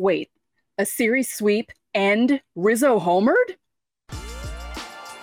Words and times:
Wait, 0.00 0.30
a 0.78 0.86
series 0.86 1.28
sweep 1.34 1.72
and 1.92 2.40
Rizzo 2.54 3.00
homered? 3.00 3.56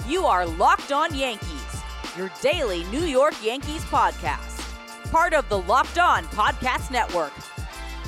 You 0.05 0.25
are 0.25 0.45
Locked 0.45 0.91
On 0.91 1.15
Yankees, 1.15 1.81
your 2.17 2.29
daily 2.41 2.83
New 2.91 3.05
York 3.05 3.35
Yankees 3.41 3.85
podcast. 3.85 4.61
Part 5.13 5.33
of 5.33 5.47
the 5.47 5.59
Locked 5.59 5.97
On 5.97 6.25
Podcast 6.25 6.91
Network. 6.91 7.31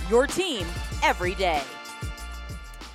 Your 0.10 0.28
team 0.28 0.68
every 1.04 1.36
day. 1.36 1.62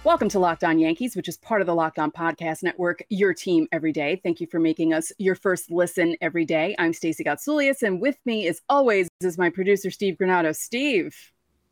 Welcome 0.05 0.29
to 0.29 0.39
Locked 0.39 0.65
On 0.65 0.79
Yankees, 0.79 1.17
which 1.17 1.29
is 1.29 1.39
part 1.39 1.63
of 1.63 1.67
the 1.67 1.75
Locked 1.75 1.99
On 1.99 2.11
Podcast 2.11 2.63
Network, 2.63 3.03
your 3.09 3.33
team 3.33 3.69
every 3.73 3.93
day. 3.93 4.21
Thank 4.23 4.39
you 4.43 4.47
for 4.49 4.61
making 4.61 4.93
us 4.93 5.13
your 5.17 5.35
first 5.35 5.71
listen 5.71 6.15
every 6.21 6.45
day. 6.45 6.77
I'm 6.79 6.93
Stacey 6.93 7.25
Gotsoulias, 7.25 7.83
and 7.83 8.03
with 8.03 8.19
me, 8.27 8.49
as 8.49 8.61
always, 8.69 9.09
is 9.23 9.39
my 9.39 9.49
producer, 9.49 9.91
Steve 9.91 10.19
Granado. 10.21 10.55
Steve, 10.55 11.17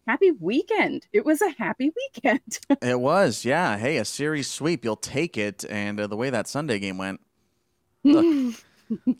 happy 0.07 0.30
weekend. 0.32 1.07
It 1.12 1.25
was 1.25 1.41
a 1.43 1.51
happy 1.51 1.93
weekend. 1.96 2.61
it 2.83 3.01
was, 3.01 3.45
yeah. 3.45 3.77
Hey, 3.77 3.97
a 3.97 4.05
series 4.05 4.51
sweep. 4.51 4.84
You'll 4.84 4.97
take 4.97 5.37
it. 5.37 5.65
And 5.69 6.01
uh, 6.01 6.06
the 6.06 6.16
way 6.16 6.30
that 6.30 6.48
Sunday 6.48 6.79
game 6.79 6.98
went, 6.98 7.20
look, 8.05 8.55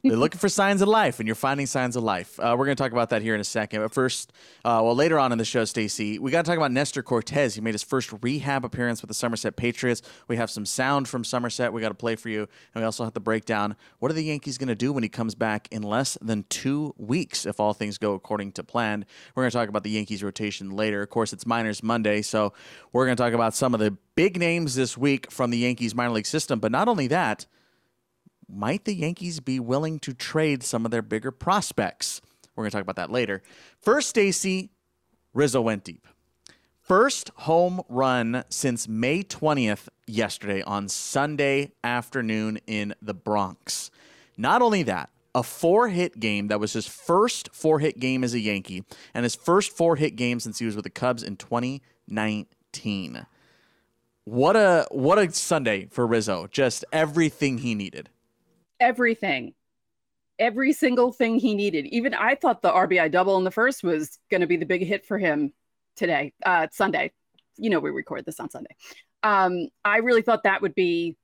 they're 0.03 0.17
looking 0.17 0.39
for 0.39 0.49
signs 0.49 0.83
of 0.83 0.89
life, 0.89 1.21
and 1.21 1.29
you're 1.29 1.35
finding 1.35 1.67
signs 1.67 1.97
of 1.97 2.03
life. 2.03 2.39
Uh, 2.41 2.55
we're 2.59 2.65
going 2.65 2.77
to 2.77 2.83
talk 2.83 2.93
about 2.93 3.11
that 3.11 3.23
here 3.23 3.35
in 3.35 3.41
a 3.41 3.45
second. 3.45 3.81
But 3.81 3.93
first, 3.93 4.33
uh, 4.65 4.81
well, 4.83 4.95
later 4.95 5.19
on 5.19 5.33
in 5.33 5.39
the 5.39 5.45
show, 5.45 5.65
Stacey, 5.65 6.19
we 6.19 6.31
got 6.31 6.45
to 6.45 6.51
talk 6.51 6.57
about 6.57 6.73
Nestor 6.73 7.03
Cortes. 7.03 7.55
He 7.55 7.61
made 7.61 7.75
his 7.75 7.83
first 7.83 8.13
rehab 8.23 8.65
appearance 8.65 9.01
with 9.03 9.09
the 9.09 9.15
Somerset 9.15 9.57
Patriots. 9.57 10.03
We 10.29 10.37
have 10.37 10.51
some 10.51 10.67
sound 10.67 11.09
from 11.09 11.25
Somerset 11.25 11.73
we 11.73 11.81
got 11.81 11.89
to 11.89 11.95
play 11.95 12.17
for 12.17 12.29
you, 12.29 12.49
and 12.75 12.83
we 12.83 12.85
also 12.85 13.05
have 13.05 13.15
to 13.15 13.21
break 13.21 13.45
down 13.45 13.77
what 13.99 14.11
are 14.11 14.15
the 14.15 14.25
Yankees 14.25 14.59
going 14.59 14.69
to 14.69 14.75
do 14.75 14.93
when 14.93 15.03
he 15.03 15.09
comes 15.09 15.35
back 15.35 15.69
in 15.71 15.83
less 15.83 16.19
than 16.21 16.45
two 16.49 16.95
weeks 16.97 17.47
if 17.47 17.61
all 17.61 17.73
things 17.73 17.99
go 17.99 18.15
according 18.15 18.53
to 18.53 18.65
plan. 18.65 19.05
We're 19.35 19.45
going 19.45 19.51
to 19.51 19.57
talk 19.57 19.69
about 19.69 19.85
the 19.85 19.91
Yankees 19.91 20.23
rotation 20.23 20.71
later. 20.71 21.03
Of 21.03 21.11
course, 21.11 21.33
it's 21.33 21.47
Minors 21.47 21.83
Monday, 21.83 22.23
so 22.23 22.53
we're 22.93 23.07
going 23.07 23.17
to 23.17 23.23
talk 23.23 23.33
about 23.33 23.55
some 23.55 23.75
of 23.75 23.81
the 23.81 23.97
big 24.15 24.39
names 24.39 24.75
this 24.75 24.99
week 24.99 25.31
from 25.31 25.51
the 25.51 25.59
Yankees 25.59 25.95
minor 25.95 26.11
league 26.11 26.27
system. 26.27 26.59
But 26.59 26.73
not 26.73 26.89
only 26.89 27.07
that 27.07 27.47
might 28.53 28.85
the 28.85 28.95
Yankees 28.95 29.41
be 29.41 29.61
willing 29.61 29.99
to 30.01 30.15
trade 30.15 30.63
some 30.63 30.85
of 30.85 30.91
their 30.91 31.03
bigger 31.03 31.31
prospects? 31.31 32.21
We're 32.55 32.65
going 32.65 32.71
to 32.71 32.77
talk 32.77 32.83
about 32.83 32.97
that 32.97 33.11
later. 33.11 33.43
First, 33.81 34.11
Stacey, 34.11 34.71
Rizzo 35.33 35.61
went 35.61 35.85
deep. 35.85 36.07
First 36.81 37.31
home 37.37 37.83
run 37.89 38.45
since 38.49 38.89
May 38.89 39.23
20th 39.23 39.89
yesterday 40.07 40.63
on 40.63 40.89
Sunday 40.89 41.73
afternoon 41.85 42.59
in 42.67 42.95
the 43.01 43.15
Bronx. 43.15 43.91
Not 44.37 44.61
only 44.61 44.83
that, 44.83 45.11
a 45.35 45.43
four 45.43 45.89
hit 45.89 46.19
game 46.19 46.49
that 46.49 46.59
was 46.59 46.73
his 46.73 46.89
first 46.89 47.51
four 47.53 47.79
hit 47.79 48.01
game 48.01 48.25
as 48.25 48.35
a 48.35 48.41
Yankee 48.41 48.85
and 49.15 49.23
his 49.23 49.37
first 49.37 49.71
four 49.71 49.97
hit 49.97 50.17
game 50.17 50.41
since 50.41 50.59
he 50.59 50.67
was 50.67 50.75
with 50.75 50.83
the 50.83 50.91
Cubs 50.91 51.23
in 51.23 51.37
2019. 51.37 53.27
What 54.25 54.57
a 54.57 54.87
what 54.91 55.19
a 55.19 55.33
Sunday 55.33 55.87
for 55.91 56.07
Rizzo. 56.07 56.49
Just 56.51 56.85
everything 56.93 57.59
he 57.59 57.75
needed 57.75 58.09
everything, 58.81 59.55
every 60.39 60.73
single 60.73 61.13
thing 61.13 61.39
he 61.39 61.55
needed. 61.55 61.87
Even 61.87 62.15
I 62.15 62.35
thought 62.35 62.63
the 62.63 62.73
RBI 62.73 63.11
double 63.11 63.37
in 63.37 63.45
the 63.45 63.51
first 63.51 63.85
was 63.85 64.19
going 64.31 64.41
to 64.41 64.47
be 64.47 64.57
the 64.57 64.67
big 64.67 64.85
hit 64.85 65.07
for 65.07 65.19
him 65.19 65.53
today, 65.97 66.33
uh, 66.45 66.67
Sunday. 66.73 67.13
You 67.57 67.71
know, 67.71 67.81
we 67.81 67.91
record 67.91 68.25
this 68.25 68.41
on 68.41 68.51
Sunday. 68.51 68.75
Um, 69.23 69.69
I 69.85 69.99
really 69.99 70.23
thought 70.23 70.45
that 70.45 70.63
would 70.63 70.75
be, 70.75 71.17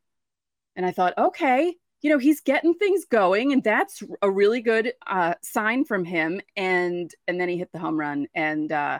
and 0.76 0.84
I 0.84 0.92
thought, 0.92 1.16
okay, 1.16 1.74
you 2.02 2.10
know, 2.10 2.18
he's 2.18 2.40
getting 2.42 2.74
things 2.74 3.06
going, 3.06 3.52
and 3.52 3.64
that's 3.64 4.02
a 4.20 4.30
really 4.30 4.60
good 4.60 4.92
uh, 5.06 5.34
sign 5.42 5.84
from 5.84 6.04
him. 6.04 6.40
And 6.56 7.10
and 7.26 7.40
then 7.40 7.48
he 7.48 7.56
hit 7.56 7.72
the 7.72 7.78
home 7.78 7.98
run, 7.98 8.26
and 8.34 8.70
uh, 8.70 8.98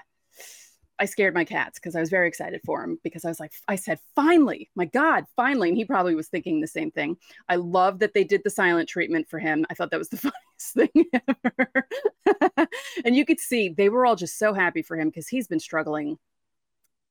I 0.99 1.05
scared 1.05 1.35
my 1.35 1.45
cats 1.45 1.79
because 1.79 1.95
I 1.95 2.01
was 2.01 2.11
very 2.11 2.29
excited 2.29 2.61
for 2.65 2.83
him 2.83 2.99
because 3.03 3.25
I 3.25 3.29
was 3.29 3.41
like, 3.41 3.53
I 3.69 3.77
said, 3.77 3.99
finally, 4.15 4.71
my 4.75 4.87
God, 4.87 5.25
finally. 5.37 5.69
And 5.69 5.77
he 5.77 5.85
probably 5.85 6.15
was 6.15 6.29
thinking 6.29 6.61
the 6.61 6.67
same 6.67 6.91
thing. 6.91 7.17
I 7.49 7.57
love 7.57 7.99
that 7.99 8.15
they 8.15 8.25
did 8.25 8.43
the 8.45 8.51
silent 8.51 8.89
treatment 8.89 9.29
for 9.29 9.39
him. 9.39 9.67
I 9.69 9.75
thought 9.75 9.91
that 9.91 9.99
was 9.99 10.09
the 10.09 10.17
funniest 10.57 10.75
thing 10.75 11.05
ever. 11.29 12.69
and 13.05 13.15
you 13.15 13.25
could 13.25 13.41
see 13.41 13.69
they 13.69 13.89
were 13.89 14.07
all 14.07 14.17
just 14.17 14.39
so 14.39 14.55
happy 14.55 14.83
for 14.83 14.97
him 14.97 15.09
because 15.09 15.29
he's 15.29 15.49
been 15.49 15.61
struggling 15.61 16.19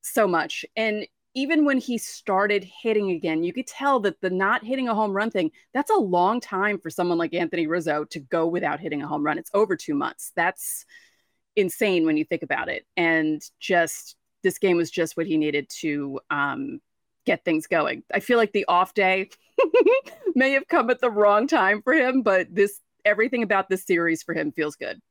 so 0.02 0.28
much. 0.28 0.66
And 0.76 1.08
even 1.36 1.66
when 1.66 1.78
he 1.78 1.98
started 1.98 2.64
hitting 2.64 3.12
again, 3.12 3.44
you 3.44 3.52
could 3.52 3.68
tell 3.68 4.00
that 4.00 4.20
the 4.22 4.30
not 4.30 4.64
hitting 4.64 4.88
a 4.88 4.96
home 4.96 5.12
run 5.12 5.30
thing, 5.30 5.52
that's 5.74 5.92
a 5.92 5.96
long 5.96 6.40
time 6.40 6.80
for 6.80 6.90
someone 6.90 7.18
like 7.18 7.34
Anthony 7.34 7.68
Rizzo 7.68 8.06
to 8.06 8.20
go 8.20 8.48
without 8.48 8.80
hitting 8.80 9.04
a 9.04 9.08
home 9.08 9.24
run. 9.24 9.38
It's 9.38 9.52
over 9.54 9.76
two 9.76 9.96
months. 9.96 10.32
That's 10.36 10.86
insane 11.56 12.06
when 12.06 12.18
you 12.18 12.26
think 12.26 12.44
about 12.44 12.70
it. 12.70 12.86
And 12.98 13.42
just 13.60 14.16
this 14.44 14.58
game 14.58 14.78
was 14.78 14.92
just 14.92 15.18
what 15.18 15.28
he 15.28 15.38
needed 15.38 15.68
to 15.82 16.20
um, 16.30 16.80
get 17.26 17.44
things 17.44 17.68
going. 17.68 18.04
I 18.14 18.20
feel 18.20 18.38
like 18.38 18.54
the 18.54 18.66
off 18.68 18.94
day 18.94 19.30
may 20.36 20.52
have 20.52 20.68
come 20.68 20.90
at 20.90 21.02
the 21.02 21.10
wrong 21.10 21.48
time 21.48 21.82
for 21.82 21.94
him, 21.94 22.22
but 22.22 22.54
this 22.54 22.82
everything 23.04 23.44
about 23.44 23.70
this 23.70 23.86
series 23.86 24.24
for 24.24 24.34
him 24.34 24.52
feels 24.52 24.76
good. 24.76 25.02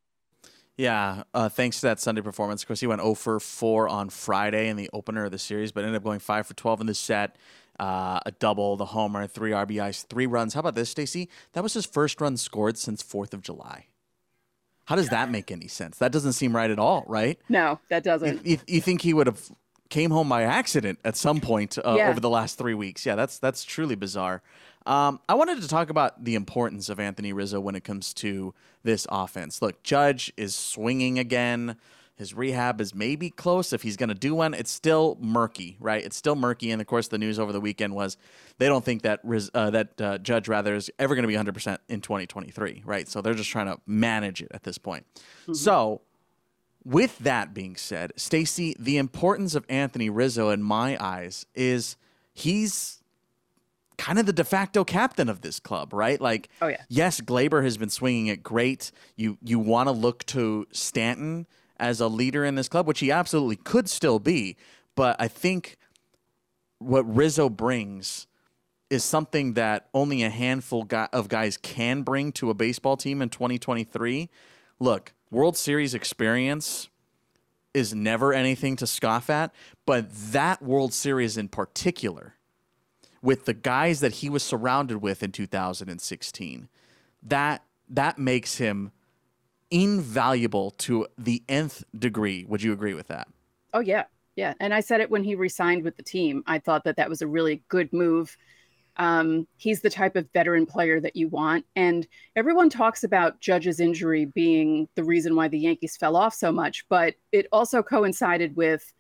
Yeah, 0.77 1.23
uh, 1.33 1.49
thanks 1.49 1.81
to 1.81 1.87
that 1.87 2.01
Sunday 2.01 2.21
performance. 2.21 2.63
Of 2.63 2.69
course, 2.69 2.81
he 2.81 2.89
went 2.89 3.01
0 3.01 3.15
for 3.15 3.39
4 3.39 3.89
on 3.89 4.11
Friday 4.11 4.69
in 4.69 4.77
the 4.77 4.91
opener 4.93 5.25
of 5.25 5.31
the 5.31 5.39
series, 5.39 5.71
but 5.71 5.85
ended 5.85 5.97
up 5.97 6.03
going 6.03 6.19
5 6.19 6.47
for 6.49 6.55
12 6.55 6.81
in 6.81 6.87
the 6.89 6.95
set. 6.95 7.37
Uh, 7.79 8.21
a 8.27 8.33
double, 8.33 8.77
the 8.77 8.87
homer, 8.87 9.27
three 9.27 9.51
RBIs, 9.51 10.07
three 10.07 10.27
runs. 10.27 10.55
How 10.55 10.61
about 10.61 10.75
this, 10.75 10.91
Stacey? 10.91 11.29
That 11.53 11.63
was 11.63 11.75
his 11.75 11.87
first 11.87 12.21
run 12.21 12.37
scored 12.37 12.77
since 12.77 13.03
4th 13.03 13.35
of 13.35 13.43
July. 13.43 13.87
How 14.85 14.97
does 14.97 15.09
that 15.09 15.31
make 15.31 15.51
any 15.51 15.69
sense? 15.69 15.99
That 15.99 16.13
doesn't 16.13 16.35
seem 16.35 16.55
right 16.55 16.71
at 16.71 16.79
all, 16.79 17.05
right? 17.07 17.39
No, 17.49 17.81
that 17.89 18.05
doesn't. 18.05 18.45
You, 18.47 18.59
you, 18.67 18.81
think 18.81 19.01
he 19.01 19.15
would 19.15 19.27
have 19.27 19.41
came 19.89 20.11
home 20.11 20.29
by 20.29 20.43
accident 20.43 20.99
at 21.05 21.17
some 21.17 21.41
point 21.41 21.79
uh, 21.79 21.95
yeah. 21.97 22.11
over 22.11 22.21
the 22.21 22.29
last 22.29 22.59
three 22.59 22.75
weeks? 22.75 23.07
Yeah, 23.07 23.15
that's 23.15 23.39
that's 23.39 23.65
truly 23.65 23.95
bizarre. 23.95 24.43
Um, 24.87 25.21
I 25.29 25.35
wanted 25.35 25.63
to 25.63 25.69
talk 25.69 25.89
about 25.89 26.25
the 26.25 26.35
importance 26.35 26.91
of 26.91 27.01
Anthony 27.01 27.33
Rizzo 27.33 27.61
when 27.61 27.75
it 27.75 27.85
comes 27.85 28.13
to 28.15 28.53
this 28.83 29.07
offense. 29.11 29.63
Look, 29.63 29.83
Judge 29.83 30.33
is 30.37 30.55
swinging 30.55 31.19
again. 31.19 31.77
His 32.17 32.33
rehab 32.33 32.81
is 32.81 32.95
maybe 32.95 33.29
close. 33.29 33.73
If 33.73 33.83
he's 33.83 33.97
going 33.97 34.09
to 34.09 34.15
do 34.15 34.37
one, 34.37 34.55
it's 34.55 34.71
still 34.71 35.19
murky, 35.21 35.77
right? 35.81 36.05
It's 36.05 36.17
still 36.17 36.37
murky. 36.37 36.71
And 36.71 36.81
of 36.81 36.87
course, 36.87 37.09
the 37.09 37.19
news 37.19 37.41
over 37.41 37.53
the 37.53 37.61
weekend 37.61 37.95
was 37.95 38.17
they 38.59 38.67
don't 38.67 38.85
think 38.85 39.03
that 39.03 39.21
uh, 39.53 39.71
that 39.71 40.01
uh, 40.01 40.19
Judge 40.19 40.47
rather 40.47 40.77
is 40.77 40.91
ever 40.99 41.17
going 41.17 41.25
to 41.25 41.29
be 41.29 41.35
100% 41.35 41.79
in 41.89 42.01
2023, 42.01 42.83
right? 42.85 43.09
So 43.09 43.21
they're 43.21 43.35
just 43.35 43.51
trying 43.51 43.67
to 43.67 43.81
manage 43.87 44.43
it 44.43 44.49
at 44.53 44.63
this 44.63 44.79
point. 44.79 45.07
Mm-hmm. 45.43 45.55
So, 45.55 46.03
with 46.85 47.19
that 47.21 47.53
being 47.53 47.77
said, 47.77 48.13
Stacey, 48.15 48.77
the 48.79 48.99
importance 48.99 49.55
of 49.55 49.65
Anthony 49.69 50.09
Rizzo 50.11 50.51
in 50.51 50.63
my 50.63 50.97
eyes 51.03 51.47
is 51.55 51.97
he's 52.33 53.03
kind 53.97 54.19
of 54.19 54.27
the 54.27 54.33
de 54.33 54.45
facto 54.45 54.85
captain 54.85 55.29
of 55.29 55.41
this 55.41 55.59
club, 55.59 55.93
right? 55.93 56.21
Like, 56.21 56.49
oh 56.61 56.69
yeah, 56.69 56.83
yes, 56.89 57.21
Gleyber 57.21 57.65
has 57.65 57.77
been 57.77 57.91
swinging 57.91 58.29
it 58.29 58.43
great. 58.45 58.93
You 59.17 59.39
you 59.43 59.59
want 59.59 59.89
to 59.89 59.93
look 59.93 60.25
to 60.27 60.67
Stanton 60.71 61.47
as 61.79 62.01
a 62.01 62.09
leader 62.09 62.45
in 62.45 62.55
this 62.55 62.69
club, 62.69 62.87
which 62.87 63.01
he 63.01 63.11
absolutely 63.11 63.57
could 63.57 63.89
still 63.89 64.19
be. 64.19 64.57
But 64.95 65.17
I 65.19 65.29
think 65.29 65.77
what 66.79 67.03
Rizzo 67.03 67.49
brings 67.49 68.27
is 68.91 69.03
something 69.03 69.55
that 69.55 69.89
only 69.95 70.23
a 70.23 70.31
handful 70.31 70.87
of 71.13 71.29
guys 71.29 71.57
can 71.57 72.03
bring 72.03 72.33
to 72.33 72.51
a 72.51 72.55
baseball 72.55 72.97
team 72.97 73.23
in 73.23 73.29
2023. 73.29 74.29
Look, 74.79 75.15
World 75.31 75.57
Series 75.57 75.95
experience 75.95 76.89
is 77.73 77.93
never 77.93 78.33
anything 78.33 78.77
to 78.77 78.87
scoff 78.87 79.29
at, 79.29 79.53
but 79.85 80.07
that 80.33 80.63
World 80.63 80.93
Series 80.93 81.37
in 81.37 81.49
particular, 81.49 82.35
with 83.21 83.47
the 83.47 83.55
guys 83.55 84.01
that 84.01 84.13
he 84.13 84.29
was 84.29 84.43
surrounded 84.43 84.99
with 84.99 85.23
in 85.23 85.33
2016, 85.33 86.69
that 87.23 87.65
that 87.89 88.19
makes 88.19 88.59
him 88.59 88.93
invaluable 89.75 90.71
to 90.71 91.05
the 91.19 91.43
nth 91.49 91.83
degree. 91.99 92.45
Would 92.49 92.63
you 92.63 92.73
agree 92.73 92.95
with 92.95 93.09
that? 93.09 93.27
Oh, 93.73 93.81
yeah. 93.81 94.05
Yeah. 94.37 94.55
And 94.61 94.73
I 94.73 94.79
said 94.79 95.01
it 95.01 95.11
when 95.11 95.25
he 95.25 95.35
resigned 95.35 95.83
with 95.83 95.97
the 95.97 96.03
team. 96.05 96.45
I 96.47 96.61
thought 96.61 96.85
that 96.85 96.97
that 96.97 97.09
was 97.09 97.23
a 97.23 97.27
really 97.27 97.61
good 97.69 97.93
move. 97.93 98.37
Um, 98.99 99.49
he's 99.57 99.81
the 99.81 99.91
type 99.91 100.15
of 100.15 100.31
veteran 100.33 100.65
player 100.65 101.01
that 101.01 101.17
you 101.17 101.27
want. 101.27 101.67
And 101.75 102.07
everyone 102.37 102.71
talks 102.71 103.03
about 103.03 103.41
Judge's 103.41 103.81
injury 103.81 104.27
being 104.27 104.89
the 104.95 105.03
reason 105.03 105.35
why 105.35 105.49
the 105.49 105.59
Yankees 105.59 105.97
fell 105.97 106.15
off 106.15 106.35
so 106.35 106.53
much, 106.53 106.89
but 106.89 107.15
it 107.33 107.49
also 107.51 107.83
coincided 107.83 108.55
with 108.55 108.93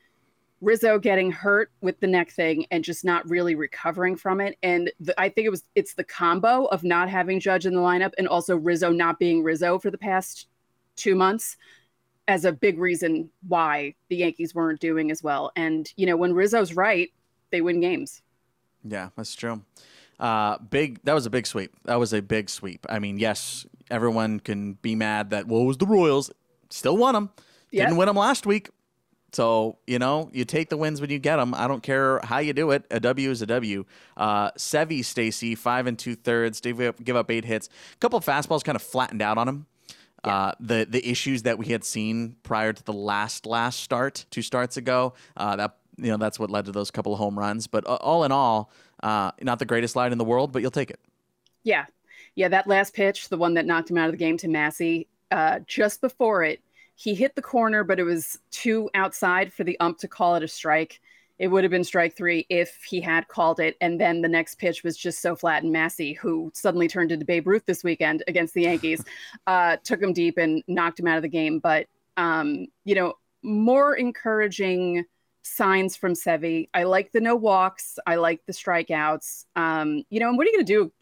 Rizzo 0.60 0.98
getting 0.98 1.30
hurt 1.30 1.70
with 1.82 2.00
the 2.00 2.08
neck 2.08 2.32
thing 2.32 2.66
and 2.72 2.82
just 2.82 3.04
not 3.04 3.28
really 3.30 3.54
recovering 3.54 4.16
from 4.16 4.40
it. 4.40 4.56
And 4.64 4.90
the, 4.98 5.18
I 5.20 5.28
think 5.28 5.46
it 5.46 5.50
was 5.50 5.62
it's 5.76 5.94
the 5.94 6.02
combo 6.02 6.64
of 6.66 6.82
not 6.82 7.08
having 7.08 7.38
Judge 7.38 7.66
in 7.66 7.74
the 7.74 7.80
lineup 7.80 8.12
and 8.18 8.26
also 8.26 8.56
Rizzo 8.56 8.90
not 8.90 9.20
being 9.20 9.44
Rizzo 9.44 9.78
for 9.78 9.92
the 9.92 9.98
past 9.98 10.48
two 10.96 11.14
months 11.14 11.56
as 12.26 12.44
a 12.44 12.52
big 12.52 12.78
reason 12.78 13.30
why 13.46 13.94
the 14.08 14.16
Yankees 14.16 14.54
weren't 14.54 14.80
doing 14.80 15.10
as 15.10 15.22
well. 15.22 15.52
And, 15.56 15.92
you 15.96 16.06
know, 16.06 16.16
when 16.16 16.32
Rizzo's 16.32 16.74
right, 16.74 17.12
they 17.50 17.60
win 17.60 17.80
games. 17.80 18.22
Yeah, 18.82 19.10
that's 19.16 19.34
true. 19.34 19.62
Uh, 20.18 20.58
big. 20.58 21.00
That 21.04 21.14
was 21.14 21.26
a 21.26 21.30
big 21.30 21.46
sweep. 21.46 21.74
That 21.84 21.96
was 21.96 22.12
a 22.12 22.22
big 22.22 22.48
sweep. 22.48 22.86
I 22.88 22.98
mean, 22.98 23.18
yes, 23.18 23.66
everyone 23.90 24.40
can 24.40 24.74
be 24.74 24.94
mad 24.94 25.30
that 25.30 25.48
well, 25.48 25.64
was 25.64 25.76
the 25.78 25.86
Royals. 25.86 26.30
Still 26.70 26.96
won 26.96 27.14
them. 27.14 27.30
Didn't 27.72 27.96
win 27.96 28.06
them 28.06 28.16
last 28.16 28.46
week. 28.46 28.70
So, 29.32 29.78
you 29.88 29.98
know, 29.98 30.30
you 30.32 30.44
take 30.44 30.68
the 30.68 30.76
wins 30.76 31.00
when 31.00 31.10
you 31.10 31.18
get 31.18 31.36
them. 31.36 31.54
I 31.54 31.66
don't 31.66 31.82
care 31.82 32.20
how 32.22 32.38
you 32.38 32.52
do 32.52 32.70
it. 32.70 32.84
A 32.92 33.00
W 33.00 33.30
is 33.30 33.42
a 33.42 33.46
W. 33.46 33.84
Uh, 34.16 34.52
Sevy, 34.52 35.04
Stacey, 35.04 35.56
five 35.56 35.88
and 35.88 35.98
two 35.98 36.14
thirds. 36.14 36.60
Did 36.60 36.76
give 37.02 37.16
up 37.16 37.30
eight 37.32 37.44
hits. 37.44 37.68
A 37.92 37.96
couple 37.96 38.16
of 38.16 38.24
fastballs 38.24 38.62
kind 38.62 38.76
of 38.76 38.82
flattened 38.82 39.22
out 39.22 39.36
on 39.36 39.48
him. 39.48 39.66
Yeah. 40.24 40.36
Uh, 40.36 40.52
the 40.60 40.86
the 40.88 41.06
issues 41.08 41.42
that 41.42 41.58
we 41.58 41.66
had 41.66 41.84
seen 41.84 42.36
prior 42.42 42.72
to 42.72 42.84
the 42.84 42.92
last 42.92 43.46
last 43.46 43.80
start, 43.80 44.24
two 44.30 44.42
starts 44.42 44.76
ago, 44.76 45.14
uh, 45.36 45.56
that 45.56 45.76
you 45.96 46.10
know 46.10 46.16
that's 46.16 46.38
what 46.38 46.50
led 46.50 46.64
to 46.66 46.72
those 46.72 46.90
couple 46.90 47.12
of 47.12 47.18
home 47.18 47.38
runs. 47.38 47.66
But 47.66 47.86
uh, 47.86 47.96
all 47.96 48.24
in 48.24 48.32
all, 48.32 48.70
uh, 49.02 49.32
not 49.42 49.58
the 49.58 49.66
greatest 49.66 49.96
line 49.96 50.12
in 50.12 50.18
the 50.18 50.24
world, 50.24 50.52
but 50.52 50.62
you'll 50.62 50.70
take 50.70 50.90
it. 50.90 51.00
Yeah, 51.62 51.86
yeah. 52.34 52.48
That 52.48 52.66
last 52.66 52.94
pitch, 52.94 53.28
the 53.28 53.36
one 53.36 53.54
that 53.54 53.66
knocked 53.66 53.90
him 53.90 53.98
out 53.98 54.06
of 54.06 54.12
the 54.12 54.18
game 54.18 54.36
to 54.38 54.48
Massey, 54.48 55.08
uh, 55.30 55.60
just 55.66 56.00
before 56.00 56.44
it, 56.44 56.60
he 56.94 57.14
hit 57.14 57.34
the 57.34 57.42
corner, 57.42 57.84
but 57.84 57.98
it 57.98 58.04
was 58.04 58.38
too 58.50 58.88
outside 58.94 59.52
for 59.52 59.64
the 59.64 59.78
ump 59.80 59.98
to 59.98 60.08
call 60.08 60.36
it 60.36 60.42
a 60.42 60.48
strike. 60.48 61.00
It 61.38 61.48
would 61.48 61.64
have 61.64 61.70
been 61.70 61.84
strike 61.84 62.16
three 62.16 62.46
if 62.48 62.78
he 62.84 63.00
had 63.00 63.28
called 63.28 63.58
it. 63.58 63.76
And 63.80 64.00
then 64.00 64.22
the 64.22 64.28
next 64.28 64.56
pitch 64.58 64.84
was 64.84 64.96
just 64.96 65.20
so 65.20 65.34
flat. 65.34 65.62
And 65.62 65.72
Massey, 65.72 66.12
who 66.12 66.50
suddenly 66.54 66.88
turned 66.88 67.10
into 67.10 67.24
Babe 67.24 67.46
Ruth 67.46 67.66
this 67.66 67.82
weekend 67.82 68.22
against 68.28 68.54
the 68.54 68.62
Yankees, 68.62 69.04
uh, 69.46 69.76
took 69.82 70.00
him 70.00 70.12
deep 70.12 70.38
and 70.38 70.62
knocked 70.68 71.00
him 71.00 71.08
out 71.08 71.16
of 71.16 71.22
the 71.22 71.28
game. 71.28 71.58
But, 71.58 71.86
um, 72.16 72.66
you 72.84 72.94
know, 72.94 73.14
more 73.42 73.94
encouraging 73.96 75.04
signs 75.42 75.96
from 75.96 76.14
Sevy. 76.14 76.68
I 76.72 76.84
like 76.84 77.12
the 77.12 77.20
no 77.20 77.36
walks. 77.36 77.98
I 78.06 78.16
like 78.16 78.40
the 78.46 78.52
strikeouts. 78.52 79.44
Um, 79.56 80.04
you 80.10 80.20
know, 80.20 80.28
and 80.28 80.38
what 80.38 80.46
are 80.46 80.50
you 80.50 80.56
going 80.56 80.66
to 80.66 80.72
do? 80.72 80.92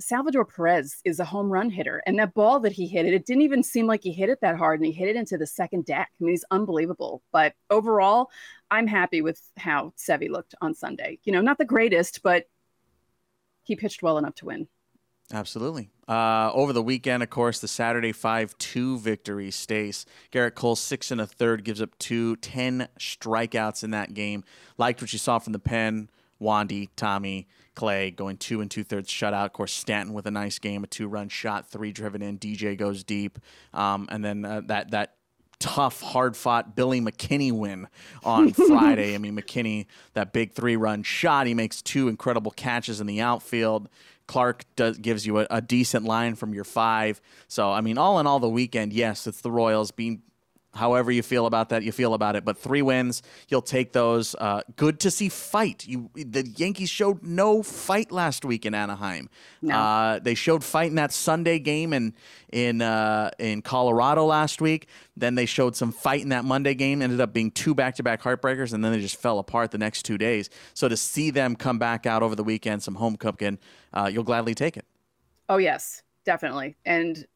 Salvador 0.00 0.44
Perez 0.44 1.00
is 1.04 1.20
a 1.20 1.24
home 1.24 1.50
run 1.50 1.70
hitter, 1.70 2.02
and 2.06 2.18
that 2.18 2.34
ball 2.34 2.60
that 2.60 2.72
he 2.72 2.86
hit 2.86 3.06
it, 3.06 3.14
it 3.14 3.26
didn't 3.26 3.42
even 3.42 3.62
seem 3.62 3.86
like 3.86 4.02
he 4.02 4.12
hit 4.12 4.28
it 4.28 4.40
that 4.40 4.56
hard, 4.56 4.80
and 4.80 4.86
he 4.86 4.92
hit 4.92 5.08
it 5.08 5.16
into 5.16 5.36
the 5.36 5.46
second 5.46 5.84
deck. 5.84 6.10
I 6.20 6.24
mean, 6.24 6.32
he's 6.32 6.44
unbelievable. 6.50 7.22
But 7.32 7.54
overall, 7.68 8.30
I'm 8.70 8.86
happy 8.86 9.22
with 9.22 9.40
how 9.56 9.92
Sevy 9.98 10.30
looked 10.30 10.54
on 10.60 10.74
Sunday. 10.74 11.18
You 11.24 11.32
know, 11.32 11.40
not 11.40 11.58
the 11.58 11.64
greatest, 11.64 12.22
but 12.22 12.46
he 13.62 13.76
pitched 13.76 14.02
well 14.02 14.18
enough 14.18 14.34
to 14.36 14.46
win. 14.46 14.68
Absolutely. 15.32 15.90
Uh, 16.08 16.50
over 16.54 16.72
the 16.72 16.82
weekend, 16.82 17.22
of 17.22 17.30
course, 17.30 17.60
the 17.60 17.68
Saturday 17.68 18.10
5 18.10 18.58
2 18.58 18.98
victory 18.98 19.50
stays. 19.50 20.04
Gerrit 20.32 20.54
Cole, 20.54 20.74
six 20.74 21.10
and 21.10 21.20
a 21.20 21.26
third, 21.26 21.62
gives 21.62 21.80
up 21.80 21.96
two, 21.98 22.36
10 22.36 22.88
strikeouts 22.98 23.84
in 23.84 23.92
that 23.92 24.12
game. 24.12 24.42
Liked 24.76 25.00
what 25.00 25.12
you 25.12 25.20
saw 25.20 25.38
from 25.38 25.52
the 25.52 25.60
pen. 25.60 26.08
Wandy, 26.40 26.88
Tommy, 26.96 27.46
Clay 27.74 28.10
going 28.10 28.36
two 28.36 28.60
and 28.60 28.70
two 28.70 28.84
thirds 28.84 29.10
shutout. 29.10 29.46
Of 29.46 29.52
course, 29.52 29.72
Stanton 29.72 30.14
with 30.14 30.26
a 30.26 30.30
nice 30.30 30.58
game, 30.58 30.84
a 30.84 30.86
two 30.86 31.08
run 31.08 31.28
shot, 31.28 31.68
three 31.68 31.92
driven 31.92 32.22
in. 32.22 32.38
DJ 32.38 32.76
goes 32.76 33.04
deep, 33.04 33.38
um, 33.72 34.08
and 34.10 34.24
then 34.24 34.44
uh, 34.44 34.62
that 34.66 34.90
that 34.90 35.14
tough, 35.60 36.00
hard 36.00 36.36
fought 36.36 36.74
Billy 36.74 37.00
McKinney 37.00 37.52
win 37.52 37.86
on 38.24 38.52
Friday. 38.52 39.14
I 39.14 39.18
mean, 39.18 39.36
McKinney 39.36 39.86
that 40.14 40.32
big 40.32 40.52
three 40.52 40.76
run 40.76 41.02
shot. 41.04 41.46
He 41.46 41.54
makes 41.54 41.80
two 41.82 42.08
incredible 42.08 42.50
catches 42.50 43.00
in 43.00 43.06
the 43.06 43.20
outfield. 43.20 43.88
Clarke 44.26 44.64
does, 44.76 44.96
gives 44.98 45.26
you 45.26 45.40
a, 45.40 45.46
a, 45.50 45.60
decent 45.60 46.04
line 46.04 46.36
from 46.36 46.54
your 46.54 46.62
five. 46.62 47.20
So, 47.48 47.72
I 47.72 47.80
mean, 47.80 47.98
all 47.98 48.20
in 48.20 48.28
all, 48.28 48.38
the 48.38 48.48
weekend, 48.48 48.92
yes, 48.92 49.26
it's 49.26 49.40
the 49.40 49.50
Royals 49.50 49.90
being 49.90 50.22
however 50.74 51.10
you 51.10 51.22
feel 51.22 51.46
about 51.46 51.70
that, 51.70 51.82
you 51.82 51.92
feel 51.92 52.14
about 52.14 52.36
it. 52.36 52.44
But 52.44 52.58
three 52.58 52.82
wins, 52.82 53.22
you'll 53.48 53.62
take 53.62 53.92
those. 53.92 54.34
Uh, 54.34 54.62
good 54.76 55.00
to 55.00 55.10
see 55.10 55.28
fight. 55.28 55.86
You, 55.86 56.10
the 56.14 56.46
Yankees 56.56 56.90
showed 56.90 57.22
no 57.22 57.62
fight 57.62 58.12
last 58.12 58.44
week 58.44 58.64
in 58.66 58.74
Anaheim. 58.74 59.28
No. 59.62 59.76
Uh, 59.76 60.18
they 60.18 60.34
showed 60.34 60.62
fight 60.62 60.88
in 60.90 60.96
that 60.96 61.12
Sunday 61.12 61.58
game 61.58 61.92
in 61.92 62.14
in 62.52 62.82
uh, 62.82 63.30
in 63.38 63.62
Colorado 63.62 64.24
last 64.24 64.60
week. 64.60 64.88
Then 65.16 65.34
they 65.34 65.46
showed 65.46 65.76
some 65.76 65.92
fight 65.92 66.22
in 66.22 66.30
that 66.30 66.44
Monday 66.44 66.74
game. 66.74 67.02
Ended 67.02 67.20
up 67.20 67.32
being 67.32 67.50
two 67.50 67.74
back 67.74 67.96
to 67.96 68.02
back 68.02 68.22
heartbreakers, 68.22 68.72
and 68.72 68.84
then 68.84 68.92
they 68.92 69.00
just 69.00 69.16
fell 69.16 69.38
apart 69.38 69.70
the 69.70 69.78
next 69.78 70.02
two 70.04 70.18
days. 70.18 70.50
So 70.74 70.88
to 70.88 70.96
see 70.96 71.30
them 71.30 71.56
come 71.56 71.78
back 71.78 72.06
out 72.06 72.22
over 72.22 72.34
the 72.34 72.44
weekend, 72.44 72.82
some 72.82 72.94
home 72.94 73.16
cooking, 73.16 73.58
uh, 73.92 74.10
you'll 74.12 74.24
gladly 74.24 74.54
take 74.54 74.76
it. 74.76 74.84
Oh 75.48 75.56
yes, 75.56 76.02
definitely. 76.24 76.76
And 76.84 77.26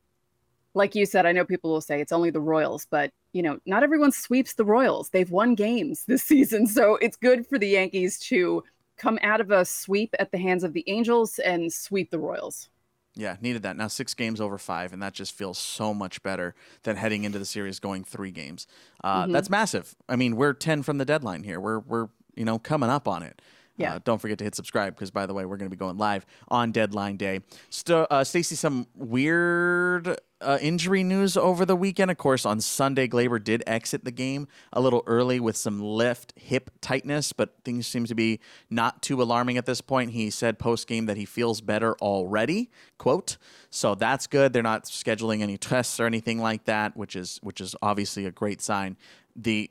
like 0.74 0.94
you 0.94 1.06
said, 1.06 1.24
I 1.24 1.32
know 1.32 1.44
people 1.44 1.70
will 1.70 1.80
say 1.80 2.00
it's 2.00 2.12
only 2.12 2.30
the 2.30 2.40
Royals, 2.40 2.86
but 2.90 3.10
you 3.32 3.42
know, 3.42 3.58
not 3.64 3.82
everyone 3.82 4.12
sweeps 4.12 4.54
the 4.54 4.64
Royals. 4.64 5.10
They've 5.10 5.30
won 5.30 5.54
games 5.54 6.04
this 6.06 6.22
season, 6.24 6.66
so 6.66 6.96
it's 6.96 7.16
good 7.16 7.46
for 7.46 7.58
the 7.58 7.68
Yankees 7.68 8.18
to 8.20 8.62
come 8.96 9.18
out 9.22 9.40
of 9.40 9.50
a 9.50 9.64
sweep 9.64 10.14
at 10.18 10.30
the 10.30 10.38
hands 10.38 10.64
of 10.64 10.72
the 10.72 10.84
Angels 10.86 11.38
and 11.38 11.72
sweep 11.72 12.10
the 12.10 12.18
Royals. 12.18 12.68
Yeah, 13.16 13.36
needed 13.40 13.62
that. 13.62 13.76
Now 13.76 13.86
six 13.86 14.12
games 14.12 14.40
over 14.40 14.58
five, 14.58 14.92
and 14.92 15.00
that 15.02 15.12
just 15.12 15.36
feels 15.36 15.56
so 15.56 15.94
much 15.94 16.22
better 16.22 16.54
than 16.82 16.96
heading 16.96 17.22
into 17.22 17.38
the 17.38 17.44
series 17.44 17.78
going 17.78 18.02
three 18.02 18.32
games. 18.32 18.66
Uh, 19.04 19.22
mm-hmm. 19.22 19.32
That's 19.32 19.48
massive. 19.48 19.94
I 20.08 20.16
mean, 20.16 20.34
we're 20.34 20.52
ten 20.52 20.82
from 20.82 20.98
the 20.98 21.04
deadline 21.04 21.44
here. 21.44 21.60
We're 21.60 21.78
we're 21.78 22.08
you 22.34 22.44
know 22.44 22.58
coming 22.58 22.90
up 22.90 23.06
on 23.06 23.22
it. 23.22 23.40
Yeah. 23.76 23.94
Uh, 23.94 24.00
don't 24.04 24.20
forget 24.20 24.38
to 24.38 24.44
hit 24.44 24.54
subscribe 24.54 24.94
because, 24.94 25.10
by 25.10 25.26
the 25.26 25.34
way, 25.34 25.44
we're 25.44 25.56
going 25.56 25.68
to 25.68 25.74
be 25.74 25.78
going 25.78 25.98
live 25.98 26.26
on 26.48 26.70
deadline 26.72 27.16
day. 27.16 27.40
St- 27.70 28.06
uh, 28.10 28.22
Stacey, 28.22 28.54
some 28.54 28.86
weird 28.94 30.16
uh, 30.44 30.58
injury 30.60 31.02
news 31.02 31.36
over 31.36 31.64
the 31.64 31.76
weekend. 31.76 32.10
Of 32.10 32.18
course, 32.18 32.44
on 32.44 32.60
Sunday, 32.60 33.08
Gleyber 33.08 33.42
did 33.42 33.62
exit 33.66 34.04
the 34.04 34.10
game 34.10 34.46
a 34.72 34.80
little 34.80 35.02
early 35.06 35.40
with 35.40 35.56
some 35.56 35.80
left 35.80 36.32
hip 36.36 36.70
tightness, 36.80 37.32
but 37.32 37.54
things 37.64 37.86
seem 37.86 38.04
to 38.06 38.14
be 38.14 38.40
not 38.70 39.02
too 39.02 39.20
alarming 39.22 39.56
at 39.56 39.66
this 39.66 39.80
point. 39.80 40.12
He 40.12 40.30
said 40.30 40.58
post 40.58 40.86
game 40.86 41.06
that 41.06 41.16
he 41.16 41.24
feels 41.24 41.60
better 41.60 41.94
already. 41.96 42.70
Quote. 42.98 43.36
So 43.70 43.94
that's 43.94 44.26
good. 44.26 44.52
They're 44.52 44.62
not 44.62 44.84
scheduling 44.84 45.40
any 45.40 45.56
tests 45.56 45.98
or 45.98 46.06
anything 46.06 46.40
like 46.40 46.64
that, 46.64 46.96
which 46.96 47.16
is 47.16 47.40
which 47.42 47.60
is 47.60 47.74
obviously 47.82 48.26
a 48.26 48.30
great 48.30 48.60
sign. 48.60 48.96
The 49.34 49.70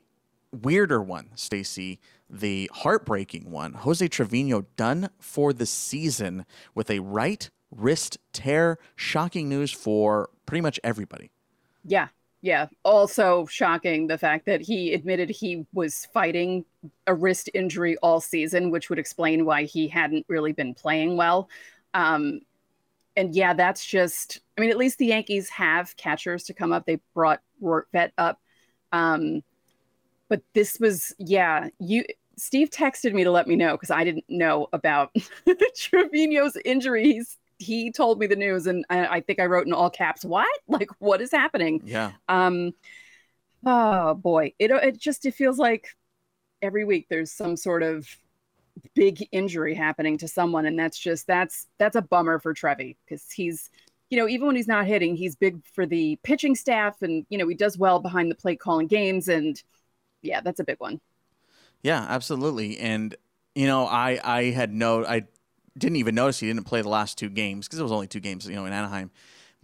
weirder 0.52 1.02
one, 1.02 1.30
Stacey, 1.34 2.00
the 2.28 2.70
heartbreaking 2.72 3.50
one. 3.50 3.74
Jose 3.74 4.06
Trevino 4.08 4.66
done 4.76 5.10
for 5.18 5.52
the 5.52 5.66
season 5.66 6.46
with 6.74 6.90
a 6.90 7.00
right 7.00 7.50
wrist 7.70 8.18
tear. 8.32 8.78
Shocking 8.96 9.48
news 9.48 9.72
for 9.72 10.30
pretty 10.46 10.60
much 10.60 10.80
everybody. 10.84 11.30
Yeah. 11.84 12.08
Yeah. 12.42 12.66
Also 12.84 13.46
shocking 13.46 14.06
the 14.06 14.18
fact 14.18 14.46
that 14.46 14.60
he 14.60 14.92
admitted 14.92 15.30
he 15.30 15.66
was 15.72 16.06
fighting 16.12 16.64
a 17.06 17.14
wrist 17.14 17.48
injury 17.54 17.96
all 18.02 18.20
season, 18.20 18.70
which 18.70 18.90
would 18.90 18.98
explain 18.98 19.46
why 19.46 19.64
he 19.64 19.88
hadn't 19.88 20.26
really 20.28 20.52
been 20.52 20.74
playing 20.74 21.16
well. 21.16 21.48
Um, 21.94 22.40
and 23.16 23.34
yeah, 23.34 23.54
that's 23.54 23.86
just, 23.86 24.40
I 24.58 24.60
mean, 24.60 24.70
at 24.70 24.76
least 24.76 24.98
the 24.98 25.06
Yankees 25.06 25.48
have 25.50 25.96
catchers 25.96 26.44
to 26.44 26.54
come 26.54 26.72
up. 26.72 26.84
They 26.84 27.00
brought 27.14 27.40
Rortvedt 27.62 28.10
up. 28.18 28.40
Um, 28.92 29.42
but 30.28 30.42
this 30.52 30.78
was 30.80 31.14
yeah 31.18 31.68
you 31.78 32.04
steve 32.36 32.70
texted 32.70 33.12
me 33.12 33.24
to 33.24 33.30
let 33.30 33.46
me 33.46 33.56
know 33.56 33.72
because 33.72 33.90
i 33.90 34.04
didn't 34.04 34.24
know 34.28 34.66
about 34.72 35.14
trevino's 35.76 36.56
injuries 36.64 37.38
he 37.58 37.90
told 37.90 38.18
me 38.18 38.26
the 38.26 38.36
news 38.36 38.66
and 38.66 38.84
I, 38.90 39.06
I, 39.06 39.20
think 39.20 39.40
i 39.40 39.46
wrote 39.46 39.66
in 39.66 39.72
all 39.72 39.90
caps 39.90 40.24
what 40.24 40.46
like 40.68 40.90
what 40.98 41.20
is 41.20 41.30
happening 41.30 41.82
yeah 41.84 42.12
um 42.28 42.72
oh 43.64 44.14
boy 44.14 44.52
it, 44.58 44.70
it 44.70 44.98
just 44.98 45.24
it 45.26 45.34
feels 45.34 45.58
like 45.58 45.88
every 46.62 46.84
week 46.84 47.06
there's 47.08 47.30
some 47.30 47.56
sort 47.56 47.82
of 47.82 48.08
big 48.94 49.28
injury 49.30 49.74
happening 49.74 50.18
to 50.18 50.28
someone 50.28 50.66
and 50.66 50.78
that's 50.78 50.98
just 50.98 51.26
that's 51.26 51.68
that's 51.78 51.96
a 51.96 52.02
bummer 52.02 52.38
for 52.38 52.52
trevi 52.52 52.96
because 53.04 53.30
he's 53.30 53.70
you 54.10 54.18
know 54.18 54.28
even 54.28 54.46
when 54.46 54.56
he's 54.56 54.68
not 54.68 54.86
hitting 54.86 55.14
he's 55.14 55.36
big 55.36 55.64
for 55.64 55.86
the 55.86 56.18
pitching 56.24 56.54
staff 56.54 57.00
and 57.02 57.24
you 57.28 57.38
know 57.38 57.46
he 57.46 57.54
does 57.54 57.78
well 57.78 58.00
behind 58.00 58.30
the 58.30 58.34
plate 58.34 58.58
calling 58.58 58.88
games 58.88 59.28
and 59.28 59.62
yeah, 60.24 60.40
that's 60.40 60.60
a 60.60 60.64
big 60.64 60.80
one. 60.80 61.00
Yeah, 61.82 62.04
absolutely. 62.08 62.78
And 62.78 63.14
you 63.54 63.66
know, 63.66 63.86
I 63.86 64.18
I 64.24 64.42
had 64.50 64.72
no 64.72 65.04
I 65.04 65.24
didn't 65.76 65.96
even 65.96 66.14
notice 66.14 66.40
he 66.40 66.46
didn't 66.46 66.64
play 66.64 66.82
the 66.82 66.88
last 66.88 67.18
two 67.18 67.28
games 67.28 67.66
because 67.66 67.78
it 67.78 67.82
was 67.82 67.92
only 67.92 68.06
two 68.06 68.20
games, 68.20 68.46
you 68.46 68.54
know, 68.54 68.66
in 68.66 68.72
Anaheim. 68.72 69.10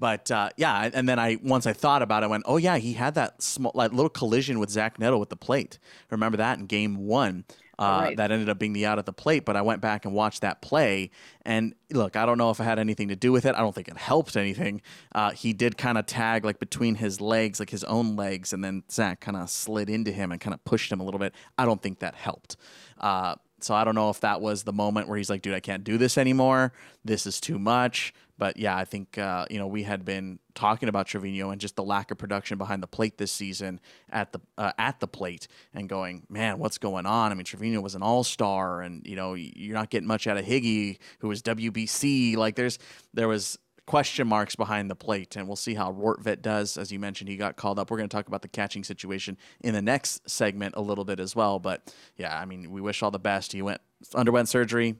But 0.01 0.31
uh, 0.31 0.49
yeah, 0.57 0.89
and 0.95 1.07
then 1.07 1.19
I 1.19 1.37
once 1.43 1.67
I 1.67 1.75
thought 1.75 2.01
about 2.01 2.23
it, 2.23 2.27
I 2.27 2.29
went, 2.29 2.45
oh 2.47 2.57
yeah, 2.57 2.79
he 2.79 2.95
had 2.95 3.15
that 3.17 3.43
small, 3.43 3.73
like 3.75 3.93
little 3.93 4.09
collision 4.09 4.59
with 4.59 4.71
Zach 4.71 4.99
Neto 4.99 5.19
with 5.19 5.29
the 5.29 5.37
plate. 5.37 5.79
Remember 6.11 6.39
that 6.39 6.59
in 6.59 6.67
Game 6.67 6.97
One? 6.97 7.45
Uh, 7.79 8.01
right. 8.05 8.17
That 8.17 8.31
ended 8.31 8.49
up 8.49 8.59
being 8.59 8.73
the 8.73 8.85
out 8.85 8.99
of 8.99 9.05
the 9.05 9.13
plate. 9.13 9.45
But 9.45 9.57
I 9.57 9.63
went 9.63 9.83
back 9.83 10.07
and 10.07 10.15
watched 10.15 10.41
that 10.41 10.63
play, 10.63 11.11
and 11.45 11.75
look, 11.91 12.17
I 12.17 12.25
don't 12.25 12.39
know 12.39 12.51
if 12.51 12.61
it 12.61 12.65
had 12.65 12.79
anything 12.79 13.09
to 13.09 13.17
do 13.17 13.31
with 13.31 13.45
it. 13.45 13.55
I 13.55 13.61
don't 13.61 13.75
think 13.75 13.89
it 13.89 13.99
helped 13.99 14.37
anything. 14.37 14.81
Uh, 15.15 15.33
he 15.33 15.53
did 15.53 15.77
kind 15.77 15.99
of 15.99 16.07
tag 16.07 16.47
like 16.47 16.59
between 16.59 16.95
his 16.95 17.21
legs, 17.21 17.61
like 17.61 17.71
his 17.71 17.85
own 17.85 18.17
legs, 18.17 18.55
and 18.55 18.65
then 18.65 18.85
Zach 18.91 19.21
kind 19.21 19.37
of 19.37 19.51
slid 19.51 19.91
into 19.91 20.13
him 20.13 20.33
and 20.33 20.41
kind 20.41 20.55
of 20.55 20.65
pushed 20.65 20.91
him 20.91 21.01
a 21.01 21.05
little 21.05 21.21
bit. 21.21 21.35
I 21.59 21.67
don't 21.67 21.83
think 21.83 21.99
that 21.99 22.15
helped. 22.15 22.57
So 23.65 23.75
I 23.75 23.85
don't 23.85 23.95
know 23.95 24.11
if 24.11 24.21
that 24.21 24.41
was 24.41 24.63
the 24.63 24.73
moment 24.73 25.09
where 25.09 25.19
he's 25.19 25.31
like, 25.31 25.43
dude, 25.43 25.55
I 25.55 25.61
can't 25.61 25.85
do 25.85 25.99
this 25.99 26.19
anymore. 26.19 26.73
This 27.05 27.27
is 27.27 27.41
too 27.41 27.59
much. 27.59 28.15
But 28.41 28.57
yeah, 28.57 28.75
I 28.75 28.87
think 28.87 29.19
uh, 29.19 29.45
you 29.51 29.59
know 29.59 29.67
we 29.67 29.83
had 29.83 30.03
been 30.07 30.39
talking 30.55 30.89
about 30.89 31.07
Trevino 31.07 31.51
and 31.51 31.61
just 31.61 31.77
the 31.77 31.85
lack 31.85 32.11
of 32.11 32.17
production 32.17 32.57
behind 32.57 32.83
the 32.83 32.87
plate 32.87 33.19
this 33.19 33.31
season 33.31 33.81
at 34.09 34.33
the 34.33 34.41
uh, 34.57 34.73
at 34.79 34.99
the 34.99 35.07
plate 35.07 35.47
and 35.75 35.91
going, 35.91 36.23
man, 36.31 36.59
what's 36.59 36.79
going 36.79 37.05
on? 37.05 37.33
I 37.33 37.35
mean, 37.35 37.45
Trevino 37.45 37.83
was 37.83 37.95
an 37.95 38.03
all 38.03 38.25
star, 38.25 38.81
and 38.81 39.07
you 39.07 39.15
know 39.15 39.35
you're 39.35 39.75
not 39.75 39.91
getting 39.91 40.09
much 40.09 40.27
out 40.27 40.39
of 40.39 40.47
Higgy, 40.47 40.97
who 41.19 41.29
was 41.29 41.43
WBC. 41.43 42.35
Like 42.39 42.57
there's 42.57 42.79
there 43.13 43.29
was 43.29 43.59
question 43.91 44.29
marks 44.29 44.55
behind 44.55 44.89
the 44.89 44.95
plate, 44.95 45.35
and 45.35 45.49
we'll 45.49 45.57
see 45.57 45.75
how 45.75 45.93
Rortvedt 45.93 46.43
does. 46.43 46.79
As 46.79 46.93
you 46.93 47.01
mentioned, 47.01 47.29
he 47.29 47.37
got 47.37 47.57
called 47.57 47.77
up. 47.77 47.91
We're 47.91 47.97
going 47.97 48.09
to 48.09 48.17
talk 48.17 48.29
about 48.29 48.41
the 48.41 48.47
catching 48.47 48.85
situation 48.85 49.37
in 49.63 49.75
the 49.75 49.83
next 49.83 50.31
segment 50.31 50.77
a 50.77 50.81
little 50.81 51.05
bit 51.05 51.19
as 51.19 51.35
well. 51.35 51.59
But 51.59 51.93
yeah, 52.17 52.39
I 52.39 52.45
mean, 52.45 52.71
we 52.71 52.81
wish 52.81 53.03
all 53.03 53.11
the 53.11 53.19
best. 53.19 53.51
He 53.51 53.63
went 53.63 53.81
underwent 54.15 54.49
surgery, 54.49 54.95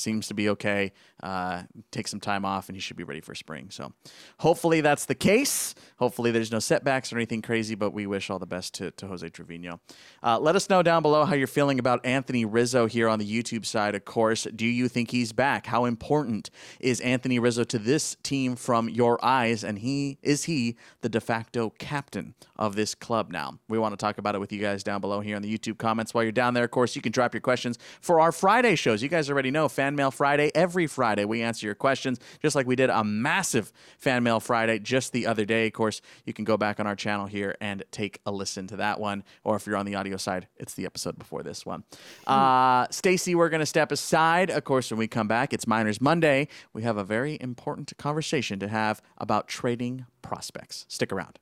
seems 0.00 0.28
to 0.28 0.34
be 0.34 0.48
okay. 0.50 0.92
Uh, 1.22 1.62
take 1.90 2.08
some 2.08 2.20
time 2.20 2.44
off, 2.44 2.68
and 2.68 2.76
he 2.76 2.80
should 2.80 2.96
be 2.96 3.04
ready 3.04 3.20
for 3.20 3.34
spring. 3.34 3.68
So, 3.70 3.92
hopefully 4.38 4.80
that's 4.80 5.06
the 5.06 5.14
case. 5.14 5.74
Hopefully 5.98 6.30
there's 6.30 6.52
no 6.52 6.58
setbacks 6.58 7.12
or 7.12 7.16
anything 7.16 7.42
crazy. 7.42 7.74
But 7.74 7.92
we 7.92 8.06
wish 8.06 8.30
all 8.30 8.38
the 8.38 8.46
best 8.46 8.74
to, 8.74 8.90
to 8.92 9.06
Jose 9.06 9.28
Trevino. 9.30 9.80
Uh, 10.22 10.38
let 10.38 10.56
us 10.56 10.68
know 10.68 10.82
down 10.82 11.02
below 11.02 11.24
how 11.24 11.34
you're 11.34 11.46
feeling 11.46 11.78
about 11.78 12.04
Anthony 12.04 12.44
Rizzo 12.44 12.86
here 12.86 13.08
on 13.08 13.18
the 13.18 13.26
YouTube 13.26 13.66
side. 13.66 13.94
Of 13.94 14.04
course, 14.04 14.46
do 14.54 14.66
you 14.66 14.88
think 14.88 15.10
he's 15.10 15.32
back? 15.32 15.66
How 15.66 15.84
important 15.84 16.50
is 16.80 17.00
Anthony 17.00 17.38
Rizzo 17.38 17.64
to 17.64 17.78
this 17.78 18.16
team 18.22 18.56
from 18.56 18.88
your 18.88 19.22
eyes? 19.24 19.64
And 19.64 19.78
he 19.78 20.18
is 20.22 20.44
he 20.44 20.76
the 21.00 21.08
de 21.08 21.20
facto 21.20 21.70
captain 21.78 22.34
of 22.56 22.76
this 22.76 22.94
club 22.94 23.30
now? 23.30 23.58
We 23.68 23.78
want 23.78 23.92
to 23.92 23.96
talk 23.96 24.18
about 24.18 24.34
it 24.34 24.38
with 24.38 24.52
you 24.52 24.60
guys 24.60 24.82
down 24.82 25.00
below 25.00 25.20
here 25.20 25.36
in 25.36 25.42
the 25.42 25.58
YouTube 25.58 25.78
comments. 25.78 26.14
While 26.14 26.24
you're 26.24 26.32
down 26.32 26.54
there, 26.54 26.64
of 26.64 26.70
course, 26.70 26.96
you 26.96 27.02
can 27.02 27.12
drop 27.12 27.34
your 27.34 27.40
questions 27.40 27.78
for 28.00 28.20
our 28.20 28.32
Friday 28.32 28.76
shows. 28.76 29.02
You 29.02 29.08
guys 29.08 29.30
already 29.30 29.50
know 29.50 29.68
Fan 29.68 29.87
Mail 29.96 30.10
Friday. 30.10 30.50
Every 30.54 30.86
Friday, 30.86 31.24
we 31.24 31.42
answer 31.42 31.66
your 31.66 31.74
questions, 31.74 32.18
just 32.42 32.56
like 32.56 32.66
we 32.66 32.76
did 32.76 32.90
a 32.90 33.04
massive 33.04 33.72
Fan 33.98 34.22
Mail 34.22 34.40
Friday 34.40 34.78
just 34.78 35.12
the 35.12 35.26
other 35.26 35.44
day. 35.44 35.66
Of 35.66 35.72
course, 35.72 36.00
you 36.24 36.32
can 36.32 36.44
go 36.44 36.56
back 36.56 36.80
on 36.80 36.86
our 36.86 36.96
channel 36.96 37.26
here 37.26 37.56
and 37.60 37.82
take 37.90 38.20
a 38.26 38.32
listen 38.32 38.66
to 38.68 38.76
that 38.76 39.00
one. 39.00 39.24
Or 39.44 39.56
if 39.56 39.66
you're 39.66 39.76
on 39.76 39.86
the 39.86 39.94
audio 39.94 40.16
side, 40.16 40.48
it's 40.56 40.74
the 40.74 40.86
episode 40.86 41.18
before 41.18 41.42
this 41.42 41.64
one. 41.66 41.84
Uh, 42.26 42.86
Stacey, 42.90 43.34
we're 43.34 43.48
going 43.48 43.60
to 43.60 43.66
step 43.66 43.92
aside. 43.92 44.50
Of 44.50 44.64
course, 44.64 44.90
when 44.90 44.98
we 44.98 45.08
come 45.08 45.28
back, 45.28 45.52
it's 45.52 45.66
Minors 45.66 46.00
Monday. 46.00 46.48
We 46.72 46.82
have 46.82 46.96
a 46.96 47.04
very 47.04 47.38
important 47.40 47.92
conversation 47.98 48.58
to 48.60 48.68
have 48.68 49.02
about 49.18 49.48
trading 49.48 50.06
prospects. 50.22 50.84
Stick 50.88 51.12
around. 51.12 51.38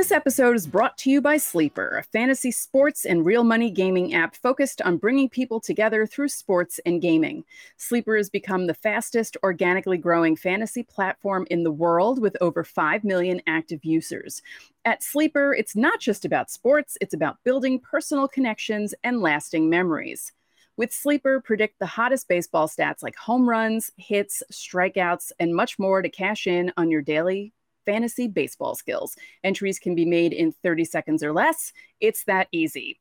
This 0.00 0.12
episode 0.12 0.56
is 0.56 0.66
brought 0.66 0.96
to 0.98 1.10
you 1.10 1.20
by 1.20 1.36
Sleeper, 1.36 1.98
a 1.98 2.02
fantasy 2.02 2.50
sports 2.50 3.04
and 3.04 3.22
real 3.22 3.44
money 3.44 3.70
gaming 3.70 4.14
app 4.14 4.34
focused 4.34 4.80
on 4.80 4.96
bringing 4.96 5.28
people 5.28 5.60
together 5.60 6.06
through 6.06 6.30
sports 6.30 6.80
and 6.86 7.02
gaming. 7.02 7.44
Sleeper 7.76 8.16
has 8.16 8.30
become 8.30 8.66
the 8.66 8.72
fastest 8.72 9.36
organically 9.42 9.98
growing 9.98 10.36
fantasy 10.36 10.82
platform 10.82 11.46
in 11.50 11.64
the 11.64 11.70
world 11.70 12.18
with 12.18 12.34
over 12.40 12.64
5 12.64 13.04
million 13.04 13.42
active 13.46 13.84
users. 13.84 14.40
At 14.86 15.02
Sleeper, 15.02 15.52
it's 15.52 15.76
not 15.76 16.00
just 16.00 16.24
about 16.24 16.50
sports, 16.50 16.96
it's 17.02 17.12
about 17.12 17.44
building 17.44 17.78
personal 17.78 18.26
connections 18.26 18.94
and 19.04 19.20
lasting 19.20 19.68
memories. 19.68 20.32
With 20.78 20.94
Sleeper, 20.94 21.42
predict 21.42 21.78
the 21.78 21.84
hottest 21.84 22.26
baseball 22.26 22.68
stats 22.68 23.02
like 23.02 23.16
home 23.16 23.46
runs, 23.46 23.90
hits, 23.98 24.42
strikeouts, 24.50 25.32
and 25.38 25.54
much 25.54 25.78
more 25.78 26.00
to 26.00 26.08
cash 26.08 26.46
in 26.46 26.72
on 26.78 26.90
your 26.90 27.02
daily 27.02 27.52
fantasy 27.90 28.28
baseball 28.28 28.76
skills. 28.76 29.16
Entries 29.42 29.80
can 29.80 29.96
be 29.96 30.04
made 30.04 30.32
in 30.32 30.52
30 30.52 30.84
seconds 30.84 31.24
or 31.24 31.32
less. 31.32 31.72
It's 32.00 32.24
that 32.24 32.46
easy. 32.52 33.00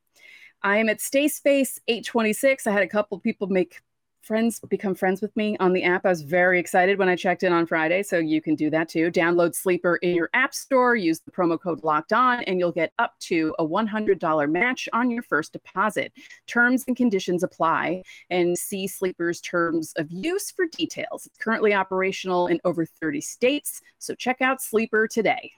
I 0.63 0.77
am 0.77 0.89
at 0.89 0.99
Stay 0.99 1.27
Space 1.27 1.79
826. 1.87 2.65
I 2.65 2.71
had 2.71 2.81
a 2.81 2.87
couple 2.87 3.19
people 3.19 3.47
make 3.47 3.81
friends 4.21 4.59
become 4.69 4.95
friends 4.95 5.21
with 5.21 5.35
me 5.35 5.57
on 5.59 5.73
the 5.73 5.83
app. 5.83 6.05
I 6.05 6.09
was 6.09 6.21
very 6.21 6.59
excited 6.59 6.99
when 6.99 7.09
I 7.09 7.15
checked 7.15 7.43
in 7.43 7.53
on 7.53 7.65
Friday, 7.65 8.03
so 8.03 8.17
you 8.17 8.41
can 8.41 8.55
do 8.55 8.69
that 8.69 8.89
too. 8.89 9.11
Download 9.11 9.55
Sleeper 9.55 9.97
in 9.97 10.15
your 10.15 10.29
app 10.33 10.53
store, 10.53 10.95
use 10.95 11.19
the 11.19 11.31
promo 11.31 11.59
code 11.59 11.83
locked 11.83 12.13
on, 12.13 12.43
and 12.43 12.59
you'll 12.59 12.71
get 12.71 12.93
up 12.99 13.17
to 13.21 13.55
a 13.59 13.65
$100 13.65 14.51
match 14.51 14.89
on 14.93 15.09
your 15.09 15.23
first 15.23 15.53
deposit. 15.53 16.13
Terms 16.47 16.83
and 16.87 16.95
conditions 16.95 17.43
apply, 17.43 18.03
and 18.29 18.57
see 18.57 18.87
Sleeper's 18.87 19.41
terms 19.41 19.93
of 19.95 20.11
use 20.11 20.51
for 20.51 20.65
details. 20.65 21.25
It's 21.25 21.37
currently 21.37 21.73
operational 21.73 22.47
in 22.47 22.59
over 22.65 22.85
30 22.85 23.21
states, 23.21 23.81
so 23.97 24.15
check 24.15 24.41
out 24.41 24.61
Sleeper 24.61 25.07
today. 25.07 25.51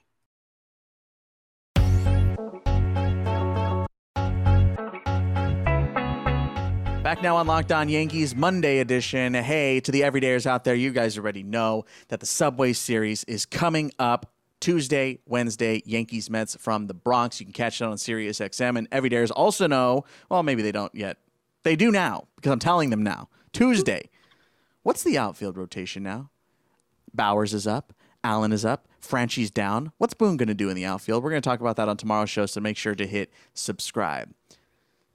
Back 7.12 7.22
now 7.22 7.36
on 7.36 7.46
Locked 7.46 7.72
On 7.72 7.90
Yankees 7.90 8.34
Monday 8.34 8.78
edition. 8.78 9.34
Hey, 9.34 9.80
to 9.80 9.92
the 9.92 10.00
everydayers 10.00 10.46
out 10.46 10.64
there, 10.64 10.74
you 10.74 10.92
guys 10.92 11.18
already 11.18 11.42
know 11.42 11.84
that 12.08 12.20
the 12.20 12.26
Subway 12.26 12.72
Series 12.72 13.22
is 13.24 13.44
coming 13.44 13.92
up 13.98 14.32
Tuesday, 14.60 15.18
Wednesday, 15.26 15.82
Yankees 15.84 16.30
Mets 16.30 16.56
from 16.56 16.86
the 16.86 16.94
Bronx. 16.94 17.38
You 17.38 17.44
can 17.44 17.52
catch 17.52 17.82
it 17.82 17.84
on 17.84 17.98
Sirius 17.98 18.38
XM. 18.38 18.78
And 18.78 18.88
everydayers 18.88 19.30
also 19.30 19.66
know, 19.66 20.06
well, 20.30 20.42
maybe 20.42 20.62
they 20.62 20.72
don't 20.72 20.94
yet. 20.94 21.18
They 21.64 21.76
do 21.76 21.90
now 21.90 22.28
because 22.36 22.50
I'm 22.50 22.58
telling 22.58 22.88
them 22.88 23.02
now. 23.02 23.28
Tuesday. 23.52 24.08
What's 24.82 25.02
the 25.02 25.18
outfield 25.18 25.58
rotation 25.58 26.02
now? 26.02 26.30
Bauers 27.14 27.52
is 27.52 27.66
up. 27.66 27.92
Allen 28.24 28.52
is 28.52 28.64
up. 28.64 28.88
Franchy's 29.02 29.50
down. 29.50 29.92
What's 29.98 30.14
Boone 30.14 30.38
going 30.38 30.48
to 30.48 30.54
do 30.54 30.70
in 30.70 30.76
the 30.76 30.86
outfield? 30.86 31.22
We're 31.22 31.30
going 31.30 31.42
to 31.42 31.46
talk 31.46 31.60
about 31.60 31.76
that 31.76 31.90
on 31.90 31.98
tomorrow's 31.98 32.30
show, 32.30 32.46
so 32.46 32.58
make 32.62 32.78
sure 32.78 32.94
to 32.94 33.06
hit 33.06 33.30
subscribe. 33.52 34.32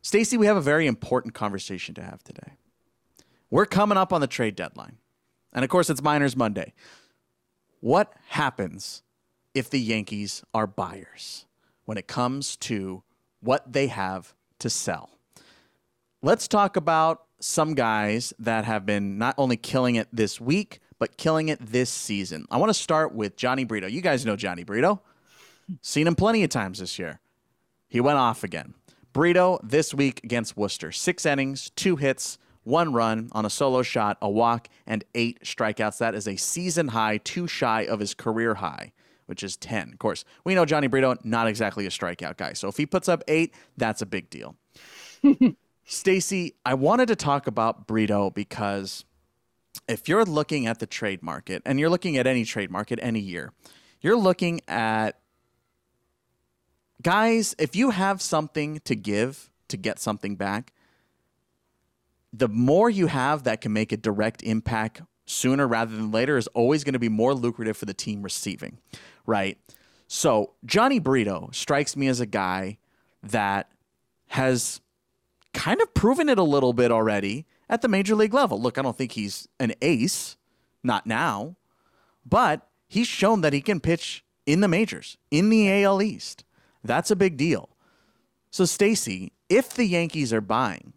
Stacey, 0.02 0.38
we 0.38 0.46
have 0.46 0.58
a 0.58 0.62
very 0.62 0.88
important 0.88 1.34
conversation 1.34 1.94
to 1.96 2.02
have 2.02 2.24
today. 2.24 2.54
We're 3.50 3.66
coming 3.66 3.98
up 3.98 4.14
on 4.14 4.22
the 4.22 4.28
trade 4.28 4.56
deadline. 4.56 4.98
And 5.54 5.64
of 5.64 5.70
course, 5.70 5.90
it's 5.90 6.02
Minors 6.02 6.36
Monday. 6.36 6.74
What 7.80 8.14
happens 8.30 9.04
if 9.54 9.70
the 9.70 9.80
Yankees 9.80 10.44
are 10.54 10.68
buyers 10.68 11.46
when 11.86 11.98
it 11.98 12.08
comes 12.08 12.56
to 12.58 13.04
what 13.42 13.72
they 13.72 13.88
have 13.88 14.34
to 14.60 14.70
sell? 14.70 15.10
Let's 16.22 16.48
talk 16.48 16.76
about 16.76 17.24
some 17.40 17.76
guys 17.76 18.34
that 18.40 18.66
have 18.66 18.86
been 18.86 19.18
not 19.18 19.36
only 19.38 19.58
killing 19.58 19.96
it 19.96 20.08
this 20.12 20.42
week, 20.42 20.80
but 21.00 21.18
killing 21.18 21.50
it 21.50 21.60
this 21.60 21.90
season. 21.90 22.46
I 22.50 22.58
want 22.58 22.70
to 22.70 22.74
start 22.74 23.14
with 23.14 23.38
Jhony 23.38 23.68
Brito. 23.68 23.88
You 23.88 24.02
guys 24.02 24.26
know 24.26 24.36
Jhony 24.36 24.66
Brito. 24.66 25.02
Seen 25.82 26.08
him 26.08 26.16
plenty 26.16 26.44
of 26.44 26.50
times 26.50 26.80
this 26.80 26.98
year. 26.98 27.20
He 27.88 28.02
went 28.02 28.18
off 28.18 28.44
again. 28.44 28.74
Brito 29.18 29.60
this 29.64 29.96
week 29.96 30.22
against 30.24 30.56
Worcester. 30.56 30.92
Six 30.92 31.26
innings, 31.26 31.72
two 31.72 31.96
hits, 31.96 32.38
one 32.64 32.94
run 32.94 33.30
on 33.32 33.48
a 33.48 33.50
solo 33.50 33.82
shot, 33.82 34.16
a 34.22 34.30
walk, 34.30 34.70
and 34.86 35.04
eight 35.16 35.42
strikeouts. 35.42 35.98
That 35.98 36.14
is 36.14 36.28
a 36.28 36.36
season 36.36 36.90
high, 36.90 37.18
two 37.18 37.48
shy 37.48 37.82
of 37.88 38.00
his 38.00 38.14
career 38.14 38.54
high, 38.54 38.92
which 39.26 39.42
is 39.42 39.58
10. 39.58 39.94
Of 39.94 39.98
course, 39.98 40.24
we 40.44 40.54
know 40.54 40.68
Jhony 40.68 40.88
Brito, 40.88 41.16
not 41.24 41.48
exactly 41.48 41.88
a 41.88 41.90
strikeout 41.90 42.38
guy. 42.38 42.54
So 42.54 42.68
if 42.68 42.78
he 42.78 42.86
puts 42.86 43.10
up 43.10 43.24
eight, 43.28 43.56
that's 43.76 44.04
a 44.04 44.06
big 44.06 44.30
deal. 44.30 44.56
Stacey, 45.84 46.54
I 46.64 46.76
wanted 46.76 47.08
to 47.08 47.16
talk 47.16 47.48
about 47.48 47.88
Brito 47.88 48.30
because 48.30 49.04
if 49.90 50.08
you're 50.08 50.26
looking 50.26 50.68
at 50.68 50.78
the 50.78 50.86
trade 50.86 51.24
market, 51.24 51.64
and 51.66 51.80
you're 51.80 51.90
looking 51.90 52.18
at 52.18 52.28
any 52.28 52.46
trade 52.46 52.70
market 52.70 53.00
any 53.02 53.22
year, 53.22 53.52
you're 54.00 54.16
looking 54.16 54.62
at 54.68 55.18
guys, 57.02 57.56
if 57.58 57.76
you 57.76 57.92
have 57.92 58.22
something 58.22 58.80
to 58.86 58.96
give 58.96 59.50
to 59.68 59.78
get 59.78 60.00
something 60.00 60.36
back, 60.36 60.74
the 62.34 62.48
more 62.48 62.90
you 62.90 63.08
have 63.08 63.44
that 63.44 63.62
can 63.62 63.74
make 63.74 63.92
a 63.92 63.98
direct 63.98 64.44
impact 64.44 65.02
sooner 65.26 65.68
rather 65.68 65.96
than 65.96 66.12
later 66.12 66.38
is 66.38 66.48
always 66.48 66.84
going 66.84 66.94
to 66.94 67.00
be 67.00 67.10
more 67.10 67.34
lucrative 67.34 67.78
for 67.78 67.86
the 67.86 67.94
team 67.94 68.22
receiving, 68.22 68.80
right? 69.26 69.58
So, 70.08 70.54
Jhony 70.66 71.04
Brito 71.04 71.50
strikes 71.52 71.98
me 71.98 72.08
as 72.08 72.22
a 72.22 72.26
guy 72.26 72.78
that 73.24 73.70
has 74.28 74.80
kind 75.54 75.82
of 75.82 75.94
proven 75.94 76.30
it 76.30 76.38
a 76.38 76.44
little 76.44 76.74
bit 76.74 76.92
already 76.92 77.46
at 77.70 77.82
the 77.82 77.88
major 77.88 78.16
league 78.16 78.34
level. 78.34 78.62
Look, 78.62 78.78
I 78.78 78.82
don't 78.82 78.98
think 78.98 79.14
he's 79.14 79.48
an 79.60 79.74
ace, 79.82 80.38
not 80.84 81.06
now, 81.06 81.58
but 82.26 82.68
he's 82.88 83.08
shown 83.08 83.42
that 83.42 83.54
he 83.54 83.62
can 83.62 83.80
pitch 83.80 84.24
in 84.46 84.62
the 84.62 84.68
majors, 84.68 85.18
in 85.30 85.50
the 85.50 85.84
AL 85.84 86.02
East. 86.02 86.46
That's 86.88 87.12
a 87.12 87.16
big 87.16 87.38
deal. 87.38 87.70
So, 88.50 88.66
Stacey, 88.66 89.34
if 89.50 89.74
the 89.74 89.86
Yankees 89.86 90.34
are 90.34 90.42
buying, 90.42 90.94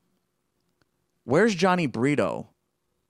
where's 1.25 1.57
Jhony 1.57 1.91
Brito 1.91 2.49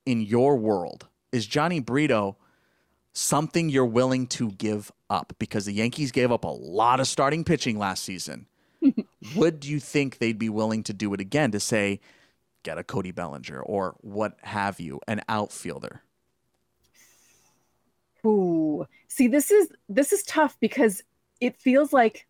in 0.06 0.20
your 0.20 0.56
world? 0.56 1.06
Is 1.30 1.46
Jhony 1.46 1.84
Brito 1.84 2.37
something 3.12 3.68
you're 3.68 3.84
willing 3.84 4.26
to 4.28 4.50
give 4.52 4.90
up? 5.08 5.34
Because 5.38 5.66
the 5.66 5.72
Yankees 5.72 6.10
gave 6.10 6.32
up 6.32 6.44
a 6.44 6.49
lot 6.49 7.00
of 7.00 7.06
starting 7.06 7.44
pitching 7.44 7.78
last 7.78 8.02
season. 8.02 8.46
Would 9.37 9.64
you 9.64 9.78
think 9.78 10.18
they'd 10.18 10.38
be 10.38 10.49
willing 10.49 10.82
to 10.84 10.92
do 10.92 11.12
it 11.12 11.20
again 11.20 11.50
to 11.52 11.60
say, 11.60 12.00
get 12.62 12.78
a 12.78 12.84
Cody 12.84 13.10
Bellinger 13.10 13.60
or 13.60 13.94
what 14.00 14.37
have 14.42 14.80
you, 14.80 15.00
an 15.06 15.20
outfielder? 15.28 16.02
Ooh, 18.25 18.87
see, 19.08 19.28
this 19.28 19.50
is 19.50 19.68
this 19.88 20.12
is 20.12 20.22
tough 20.25 20.58
because 20.60 21.02
it 21.40 21.56
feels 21.56 21.92
like 21.92 22.26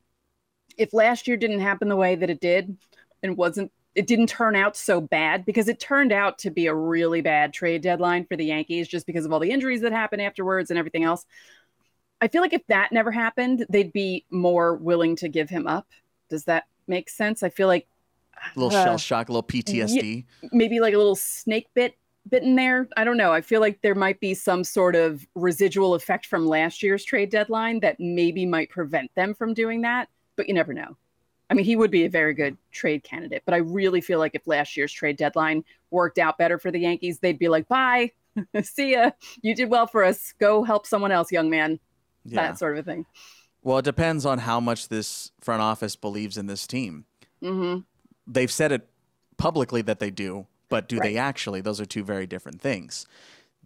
if 0.80 0.92
last 0.92 1.28
year 1.28 1.36
didn't 1.36 1.60
happen 1.60 1.88
the 1.88 1.96
way 1.96 2.14
that 2.14 2.30
it 2.30 2.40
did 2.40 2.76
and 3.22 3.36
wasn't 3.36 3.70
it 3.94 4.06
didn't 4.06 4.28
turn 4.28 4.54
out 4.54 4.76
so 4.76 5.00
bad 5.00 5.44
because 5.44 5.68
it 5.68 5.80
turned 5.80 6.12
out 6.12 6.38
to 6.38 6.50
be 6.50 6.66
a 6.68 6.74
really 6.74 7.20
bad 7.20 7.52
trade 7.52 7.82
deadline 7.82 8.24
for 8.24 8.36
the 8.36 8.44
Yankees 8.44 8.86
just 8.88 9.04
because 9.04 9.24
of 9.24 9.32
all 9.32 9.40
the 9.40 9.50
injuries 9.50 9.80
that 9.80 9.90
happened 9.92 10.22
afterwards 10.22 10.70
and 10.70 10.78
everything 10.78 11.02
else. 11.04 11.26
I 12.20 12.28
feel 12.28 12.40
like 12.40 12.52
if 12.52 12.64
that 12.68 12.92
never 12.92 13.10
happened, 13.10 13.66
they'd 13.68 13.92
be 13.92 14.24
more 14.30 14.76
willing 14.76 15.16
to 15.16 15.28
give 15.28 15.50
him 15.50 15.66
up. 15.66 15.88
Does 16.28 16.44
that 16.44 16.64
make 16.86 17.10
sense? 17.10 17.42
I 17.42 17.48
feel 17.48 17.66
like 17.66 17.86
A 18.54 18.58
little 18.58 18.74
Uh, 18.78 18.84
shell 18.84 18.98
shock, 18.98 19.28
a 19.28 19.32
little 19.32 19.42
PTSD. 19.42 20.24
maybe 20.52 20.78
like 20.80 20.94
a 20.94 20.98
little 20.98 21.16
snake 21.16 21.66
bit 21.74 21.94
bit 22.28 22.42
in 22.44 22.54
there. 22.54 22.86
I 22.96 23.02
don't 23.04 23.16
know. 23.16 23.32
I 23.32 23.40
feel 23.40 23.60
like 23.60 23.80
there 23.82 23.94
might 23.96 24.20
be 24.20 24.34
some 24.34 24.62
sort 24.62 24.94
of 24.94 25.26
residual 25.34 25.94
effect 25.94 26.26
from 26.26 26.46
last 26.46 26.82
year's 26.82 27.02
trade 27.04 27.30
deadline 27.30 27.80
that 27.80 27.98
maybe 27.98 28.46
might 28.46 28.68
prevent 28.70 29.12
them 29.16 29.34
from 29.34 29.52
doing 29.54 29.80
that, 29.80 30.08
but 30.40 30.48
you 30.48 30.54
never 30.54 30.72
know. 30.72 30.96
I 31.50 31.54
mean, 31.54 31.66
he 31.66 31.76
would 31.76 31.90
be 31.90 32.06
a 32.06 32.08
very 32.08 32.32
good 32.32 32.56
trade 32.72 33.04
candidate, 33.04 33.42
but 33.44 33.52
I 33.52 33.58
really 33.58 34.00
feel 34.00 34.18
like 34.18 34.34
if 34.34 34.46
last 34.46 34.74
year's 34.74 34.90
trade 34.90 35.18
deadline 35.18 35.64
worked 35.90 36.18
out 36.18 36.38
better 36.38 36.58
for 36.58 36.70
the 36.70 36.78
Yankees, 36.78 37.18
they'd 37.18 37.38
be 37.38 37.50
like, 37.50 37.68
"Bye, 37.68 38.12
see 38.62 38.92
ya. 38.92 39.10
You 39.42 39.54
did 39.54 39.68
well 39.68 39.86
for 39.86 40.02
us. 40.02 40.32
Go 40.40 40.64
help 40.64 40.86
someone 40.86 41.12
else, 41.12 41.30
young 41.30 41.50
man." 41.50 41.78
Yeah. 42.24 42.36
That 42.46 42.58
sort 42.58 42.78
of 42.78 42.86
a 42.86 42.90
thing. 42.90 43.04
Well, 43.62 43.76
it 43.76 43.84
depends 43.84 44.24
on 44.24 44.38
how 44.38 44.60
much 44.60 44.88
this 44.88 45.30
front 45.42 45.60
office 45.60 45.94
believes 45.94 46.38
in 46.38 46.46
this 46.46 46.66
team. 46.66 47.04
hmm 47.42 47.80
They've 48.26 48.50
said 48.50 48.72
it 48.72 48.88
publicly 49.36 49.82
that 49.82 49.98
they 49.98 50.10
do, 50.10 50.46
but 50.70 50.88
do 50.88 51.00
they 51.00 51.18
actually? 51.18 51.60
Those 51.60 51.82
are 51.82 51.86
two 51.86 52.02
very 52.04 52.26
different 52.26 52.62
things. 52.62 53.04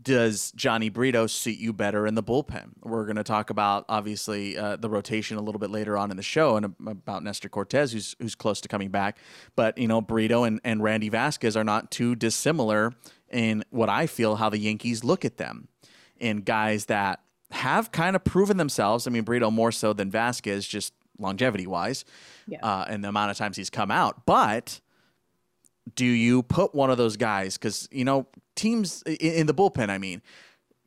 Does 0.05 0.53
Jhony 0.53 0.93
Brito 0.93 1.27
suit 1.27 1.57
you 1.59 1.73
better 1.73 2.07
in 2.07 2.15
the 2.15 2.23
bullpen? 2.23 2.73
We're 2.83 3.05
going 3.05 3.17
to 3.17 3.25
talk 3.25 3.49
about 3.51 3.87
obviously 3.89 4.57
uh, 4.57 4.77
the 4.77 4.91
rotation 4.91 5.39
a 5.39 5.41
little 5.41 5.59
bit 5.59 5.71
later 5.71 5.97
on 5.97 6.11
in 6.11 6.17
the 6.19 6.23
show 6.23 6.57
and 6.57 6.75
about 6.87 7.23
Nestor 7.25 7.49
Cortes, 7.49 7.93
who's 7.93 8.15
who's 8.21 8.35
close 8.35 8.61
to 8.61 8.69
coming 8.69 8.91
back. 8.91 9.19
But 9.57 9.79
you 9.79 9.89
know, 9.89 10.01
Brito 10.03 10.45
and, 10.45 10.61
and 10.63 10.83
Randy 10.83 11.09
Vasquez 11.09 11.57
are 11.57 11.65
not 11.65 11.91
too 11.91 12.15
dissimilar 12.15 12.93
in 13.31 13.65
what 13.71 13.89
I 13.89 14.07
feel 14.07 14.37
how 14.37 14.51
the 14.51 14.59
Yankees 14.59 15.03
look 15.03 15.25
at 15.25 15.39
them, 15.39 15.69
and 16.21 16.45
guys 16.45 16.85
that 16.87 17.21
have 17.51 17.91
kind 17.91 18.15
of 18.15 18.23
proven 18.25 18.59
themselves. 18.59 19.07
I 19.07 19.11
mean, 19.11 19.23
Brito 19.25 19.51
more 19.51 19.73
so 19.73 19.93
than 19.95 20.11
Vasquez, 20.11 20.67
just 20.67 20.93
longevity 21.19 21.67
wise, 21.67 22.05
Yeah. 22.47 22.59
uh, 22.63 22.85
and 22.89 23.03
the 23.03 23.09
amount 23.09 23.31
of 23.31 23.37
times 23.39 23.57
he's 23.57 23.71
come 23.71 23.91
out. 23.91 24.27
But 24.27 24.81
do 25.95 26.07
you 26.07 26.43
put 26.43 26.75
one 26.75 26.91
of 26.91 26.99
those 26.99 27.17
guys? 27.17 27.57
Because 27.57 27.88
you 27.91 28.05
know 28.05 28.26
teams 28.55 29.03
in, 29.03 29.47
the 29.47 29.55
bullpen. 29.55 29.91
I 29.91 29.99
mean, 29.99 30.23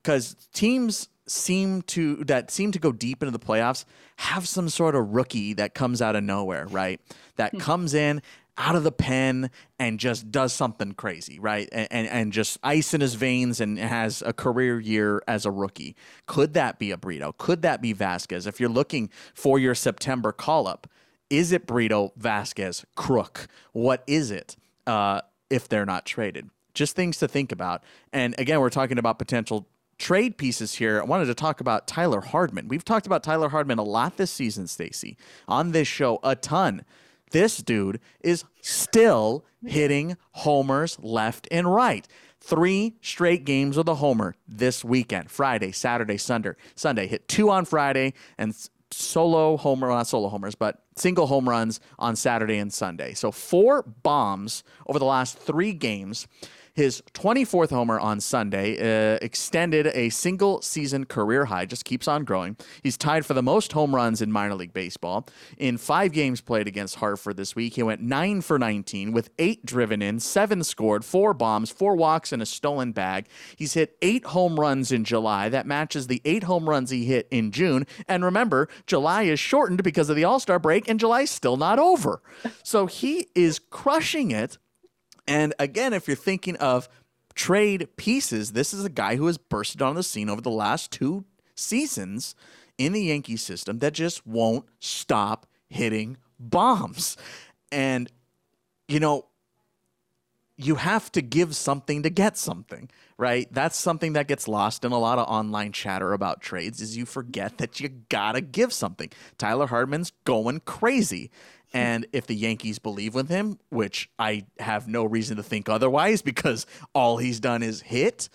because 0.02 0.36
teams 0.54 1.10
seem 1.28 1.82
to 1.84 2.16
that 2.26 2.52
seem 2.52 2.72
to 2.72 2.80
go 2.80 2.92
deep 2.92 3.22
into 3.22 3.38
the 3.38 3.46
playoffs 3.46 3.84
have 4.16 4.48
some 4.48 4.70
sort 4.70 4.96
of 4.96 5.14
rookie 5.14 5.54
that 5.54 5.74
comes 5.74 6.02
out 6.02 6.16
of 6.16 6.24
nowhere, 6.24 6.66
right? 6.68 7.02
That 7.36 7.52
hmm. 7.52 7.60
comes 7.60 7.94
in 7.94 8.22
out 8.58 8.76
of 8.76 8.84
the 8.84 8.92
pen 8.92 9.52
and 9.78 10.00
just 10.00 10.32
does 10.32 10.52
something 10.52 10.94
crazy, 10.94 11.40
right? 11.40 11.70
And, 11.72 11.88
and 11.92 12.08
and 12.08 12.34
just 12.34 12.58
ice 12.64 12.94
in 12.94 13.02
his 13.02 13.14
veins 13.14 13.62
and 13.62 13.78
has 13.78 14.24
a 14.26 14.34
career 14.34 14.80
year 14.80 15.22
as 15.28 15.46
a 15.46 15.52
rookie. 15.52 15.96
Could 16.26 16.54
that 16.56 16.80
be 16.80 16.92
a 16.92 16.98
Brito? 16.98 17.34
Could 17.38 17.62
that 17.62 17.82
be 17.82 17.94
Vasquez? 17.94 18.48
If 18.48 18.60
you're 18.60 18.70
looking 18.70 19.10
for 19.34 19.60
your 19.60 19.76
September 19.76 20.32
call 20.32 20.68
up, 20.68 20.88
is 21.30 21.52
it 21.52 21.68
Brito, 21.68 22.14
Vasquez, 22.16 22.86
Krook? 22.96 23.48
What 23.74 24.04
is 24.08 24.32
it? 24.32 24.56
Uh, 24.88 25.22
if 25.50 25.70
they're 25.70 25.86
not 25.86 26.06
traded, 26.06 26.50
just 26.74 26.96
things 26.96 27.18
to 27.18 27.28
think 27.28 27.52
about. 27.52 27.84
And 28.12 28.36
again, 28.38 28.60
we're 28.60 28.70
talking 28.70 28.98
about 28.98 29.20
potential 29.20 29.68
trade 29.98 30.38
pieces 30.38 30.76
here. 30.76 31.02
I 31.02 31.06
wanted 31.06 31.26
to 31.26 31.34
talk 31.34 31.60
about 31.62 31.88
Tyler 31.88 32.22
Hardman. 32.22 32.68
We've 32.68 32.86
talked 32.86 33.06
about 33.06 33.24
Tyler 33.24 33.50
Hardman 33.50 33.80
a 33.80 33.84
lot 33.84 34.18
this 34.18 34.32
season, 34.32 34.68
Stacey, 34.68 35.18
on 35.48 35.72
this 35.72 35.88
show 35.88 36.20
a 36.24 36.36
ton. 36.36 36.86
This 37.32 37.58
dude 37.58 38.00
is 38.22 38.46
still 38.62 39.44
hitting 39.66 40.18
homers 40.32 40.98
left 41.02 41.48
and 41.52 41.74
right. 41.74 42.08
Three 42.40 42.96
straight 43.02 43.44
games 43.44 43.76
with 43.76 43.90
a 43.90 43.96
homer 43.96 44.36
this 44.48 44.86
weekend. 44.86 45.30
Friday, 45.32 45.72
Saturday, 45.72 46.18
Sunday. 46.18 46.54
Sunday 46.76 47.08
hit 47.08 47.28
two 47.28 47.50
on 47.50 47.66
Friday 47.66 48.14
and 48.38 48.56
solo 48.92 49.58
homer, 49.58 49.88
well, 49.88 49.98
not 49.98 50.08
solo 50.08 50.30
homers, 50.30 50.56
but 50.56 50.84
single 50.96 51.28
home 51.28 51.48
runs 51.48 51.80
on 52.00 52.16
Saturday 52.16 52.58
and 52.58 52.74
Sunday. 52.74 53.14
So 53.14 53.32
four 53.32 53.84
bombs 53.84 54.64
over 54.88 55.00
the 55.00 55.06
last 55.06 55.38
three 55.38 55.74
games. 55.74 56.28
His 56.78 57.02
24th 57.16 57.72
homer 57.72 58.00
on 58.00 58.20
Sunday 58.20 58.78
uh, 58.78 59.18
extended 59.24 59.88
a 59.96 60.10
single 60.10 60.62
season 60.62 61.06
career 61.08 61.46
high, 61.46 61.66
just 61.66 61.86
keeps 61.86 62.08
on 62.08 62.24
growing. 62.24 62.56
He's 62.84 62.98
tied 62.98 63.26
for 63.26 63.34
the 63.34 63.42
most 63.42 63.72
home 63.72 63.96
runs 63.96 64.22
in 64.22 64.32
minor 64.32 64.54
league 64.54 64.74
baseball. 64.74 65.28
In 65.58 65.80
five 65.80 66.12
games 66.12 66.40
played 66.40 66.68
against 66.68 66.98
Hartford 66.98 67.36
this 67.36 67.56
week, 67.56 67.74
he 67.74 67.82
went 67.82 68.02
9 68.02 68.42
for 68.42 68.60
19 68.60 69.12
with 69.12 69.32
eight 69.40 69.66
driven 69.66 70.04
in, 70.04 70.20
seven 70.20 70.64
scored, 70.64 71.04
four 71.04 71.34
bombs, 71.34 71.72
four 71.72 71.96
walks, 71.96 72.32
and 72.32 72.44
a 72.44 72.46
stolen 72.46 72.92
bag. 72.92 73.26
He's 73.56 73.74
hit 73.74 73.98
eight 74.04 74.28
home 74.28 74.60
runs 74.60 74.92
in 74.92 75.04
July. 75.04 75.50
That 75.50 75.66
matches 75.66 76.06
the 76.06 76.22
eight 76.26 76.44
home 76.44 76.70
runs 76.70 76.92
he 76.92 77.06
hit 77.06 77.28
in 77.32 77.50
June. 77.50 77.88
And 78.08 78.24
remember, 78.24 78.70
July 78.86 79.24
is 79.24 79.40
shortened 79.40 79.82
because 79.82 80.12
of 80.12 80.16
the 80.16 80.26
All 80.26 80.40
Star 80.40 80.60
break, 80.60 80.88
and 80.88 81.00
July's 81.00 81.32
still 81.32 81.58
not 81.58 81.80
over. 81.80 82.22
So 82.62 82.86
he 82.86 83.30
is 83.34 83.58
crushing 83.58 84.30
it. 84.30 84.60
And 85.28 85.54
again, 85.60 85.94
if 85.94 86.08
you're 86.08 86.16
thinking 86.16 86.56
of 86.58 86.88
trade 87.36 87.88
pieces, 87.98 88.54
this 88.54 88.74
is 88.74 88.86
a 88.86 88.90
guy 88.90 89.16
who 89.16 89.28
has 89.28 89.38
bursted 89.38 89.82
on 89.82 89.96
the 89.96 90.04
scene 90.04 90.30
over 90.30 90.42
the 90.42 90.50
last 90.50 90.92
two 90.92 91.26
seasons 91.56 92.36
in 92.78 92.94
the 92.94 93.04
Yankee 93.04 93.38
system 93.38 93.80
that 93.80 93.94
just 93.94 94.26
won't 94.26 94.66
stop 94.80 95.46
hitting 95.68 96.18
bombs. 96.40 97.18
And, 97.72 98.10
you 98.88 99.00
know, 99.00 99.26
you 100.60 100.76
have 100.76 101.12
to 101.12 101.22
give 101.22 101.56
something 101.56 102.02
to 102.02 102.10
get 102.10 102.36
something, 102.36 102.90
right? 103.18 103.48
That's 103.52 103.78
something 103.78 104.14
that 104.14 104.28
gets 104.28 104.48
lost 104.48 104.84
in 104.84 104.92
a 104.92 104.98
lot 104.98 105.20
of 105.20 105.28
online 105.28 105.72
chatter 105.72 106.14
about 106.14 106.42
trades 106.42 106.82
is 106.82 106.98
you 106.98 107.06
forget 107.06 107.60
that 107.60 107.80
you 107.80 107.90
gotta 108.10 108.42
give 108.42 108.74
something. 108.74 109.12
Tyler 109.38 109.68
Hardman's 109.68 110.12
going 110.26 110.62
crazy. 110.62 111.30
And 111.74 112.08
if 112.14 112.28
the 112.28 112.36
Yankees 112.36 112.80
believe 112.80 113.14
with 113.14 113.30
him, 113.30 113.60
which 113.70 114.10
I 114.18 114.46
have 114.60 114.88
no 114.88 115.04
reason 115.04 115.38
to 115.38 115.44
think 115.44 115.70
otherwise 115.70 116.22
because 116.22 116.66
all 116.94 117.18
he's 117.18 117.40
done 117.40 117.64
is 117.64 117.82
hit 117.82 118.30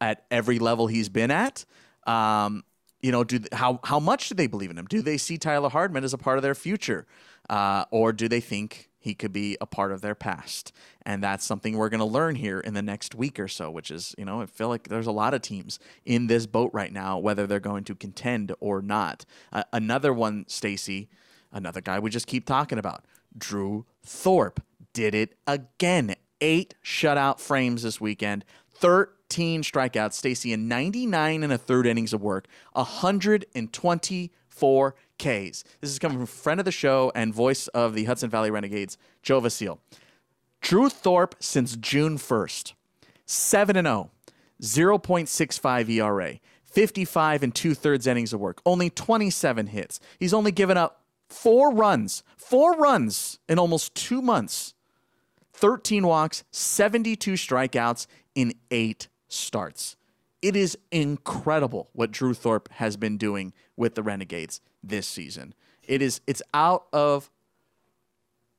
at 0.00 0.24
every 0.30 0.58
level 0.58 0.86
he's 0.86 1.08
been 1.08 1.30
at, 1.30 1.64
um, 2.06 2.62
you 3.00 3.12
know, 3.12 3.22
do 3.22 3.38
how 3.52 3.80
how 3.84 4.00
much 4.00 4.30
do 4.30 4.34
they 4.34 4.46
believe 4.46 4.70
in 4.70 4.78
him? 4.78 4.86
Do 4.86 5.02
they 5.02 5.18
see 5.18 5.36
Tyler 5.36 5.68
Hardman 5.68 6.04
as 6.04 6.14
a 6.14 6.18
part 6.18 6.38
of 6.38 6.42
their 6.42 6.54
future, 6.54 7.06
uh, 7.50 7.84
or 7.90 8.14
do 8.14 8.28
they 8.28 8.40
think 8.40 8.88
he 8.98 9.14
could 9.14 9.32
be 9.32 9.58
a 9.60 9.66
part 9.66 9.92
of 9.92 10.00
their 10.00 10.14
past? 10.14 10.72
And 11.04 11.22
that's 11.22 11.44
something 11.44 11.76
we're 11.76 11.90
going 11.90 12.00
to 12.00 12.06
learn 12.06 12.34
here 12.34 12.60
in 12.60 12.72
the 12.72 12.80
next 12.80 13.14
week 13.14 13.38
or 13.38 13.48
so. 13.48 13.70
Which 13.70 13.90
is, 13.90 14.14
you 14.16 14.24
know, 14.24 14.40
I 14.40 14.46
feel 14.46 14.68
like 14.68 14.88
there's 14.88 15.06
a 15.06 15.12
lot 15.12 15.34
of 15.34 15.42
teams 15.42 15.78
in 16.06 16.28
this 16.28 16.46
boat 16.46 16.70
right 16.72 16.92
now, 16.92 17.18
whether 17.18 17.46
they're 17.46 17.60
going 17.60 17.84
to 17.84 17.94
contend 17.94 18.54
or 18.58 18.80
not. 18.80 19.26
Uh, 19.52 19.64
another 19.70 20.12
one, 20.14 20.46
Stacey, 20.48 21.10
another 21.54 21.80
guy 21.80 21.98
we 21.98 22.10
just 22.10 22.26
keep 22.26 22.44
talking 22.44 22.78
about, 22.78 23.06
Drew 23.36 23.86
Thorpe, 24.04 24.62
did 24.92 25.14
it 25.14 25.38
again. 25.46 26.14
Eight 26.40 26.74
shutout 26.84 27.40
frames 27.40 27.82
this 27.82 28.00
weekend. 28.00 28.44
13 28.74 29.62
strikeouts, 29.62 30.14
Stacey, 30.14 30.52
in 30.52 30.68
99 30.68 31.42
and 31.42 31.52
a 31.52 31.58
third 31.58 31.86
innings 31.86 32.12
of 32.12 32.20
work, 32.20 32.46
124 32.72 34.94
Ks. 35.18 35.64
This 35.80 35.90
is 35.90 35.98
coming 35.98 36.18
from 36.18 36.26
friend 36.26 36.60
of 36.60 36.66
the 36.66 36.72
show 36.72 37.10
and 37.14 37.32
voice 37.32 37.68
of 37.68 37.94
the 37.94 38.04
Hudson 38.04 38.28
Valley 38.28 38.50
Renegades, 38.50 38.98
Joe 39.22 39.40
Vasile. 39.40 39.80
Drew 40.60 40.88
Thorpe 40.88 41.36
since 41.40 41.76
June 41.76 42.18
1st, 42.18 42.72
7 43.26 43.76
and 43.76 43.86
0, 43.86 44.10
0.65 44.98 45.88
ERA, 45.88 46.38
55 46.64 47.42
and 47.42 47.54
two 47.54 47.74
thirds 47.74 48.06
innings 48.06 48.32
of 48.32 48.40
work, 48.40 48.60
only 48.66 48.90
27 48.90 49.68
hits. 49.68 50.00
He's 50.18 50.34
only 50.34 50.52
given 50.52 50.76
up 50.76 51.03
four 51.34 51.72
runs, 51.74 52.22
four 52.36 52.74
runs 52.76 53.38
in 53.48 53.58
almost 53.58 53.94
two 53.94 54.22
months. 54.22 54.74
13 55.52 56.06
walks, 56.06 56.44
72 56.50 57.34
strikeouts 57.34 58.06
in 58.34 58.54
eight 58.70 59.08
starts. 59.28 59.96
It 60.42 60.56
is 60.56 60.76
incredible 60.90 61.88
what 61.92 62.10
Drew 62.10 62.34
Thorpe 62.34 62.68
has 62.74 62.96
been 62.96 63.16
doing 63.16 63.52
with 63.76 63.94
the 63.94 64.02
Renegades 64.02 64.60
this 64.82 65.06
season. 65.06 65.54
It 65.86 66.02
is 66.02 66.20
it's 66.26 66.42
out 66.52 66.86
of 66.92 67.30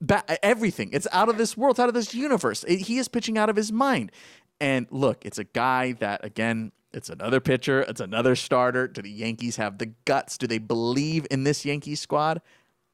ba- 0.01 0.23
everything. 0.43 0.89
It's 0.93 1.07
out 1.11 1.29
of 1.29 1.37
this 1.37 1.55
world, 1.57 1.73
it's 1.75 1.79
out 1.79 1.89
of 1.89 1.93
this 1.95 2.13
universe. 2.13 2.63
It- 2.63 2.81
he 2.81 2.97
is 2.97 3.07
pitching 3.07 3.37
out 3.37 3.49
of 3.49 3.55
his 3.55 3.71
mind. 3.71 4.11
And 4.59 4.87
look, 4.89 5.25
it's 5.25 5.37
a 5.37 5.43
guy 5.43 5.91
that 5.93 6.23
again, 6.23 6.71
it's 6.93 7.09
another 7.09 7.39
pitcher, 7.41 7.81
it's 7.81 7.99
another 8.01 8.35
starter. 8.35 8.87
Do 8.87 9.01
the 9.01 9.11
Yankees 9.11 9.57
have 9.57 9.77
the 9.77 9.87
guts? 10.05 10.37
Do 10.37 10.47
they 10.47 10.59
believe 10.59 11.27
in 11.29 11.43
this 11.43 11.65
Yankee 11.65 11.95
squad? 11.95 12.41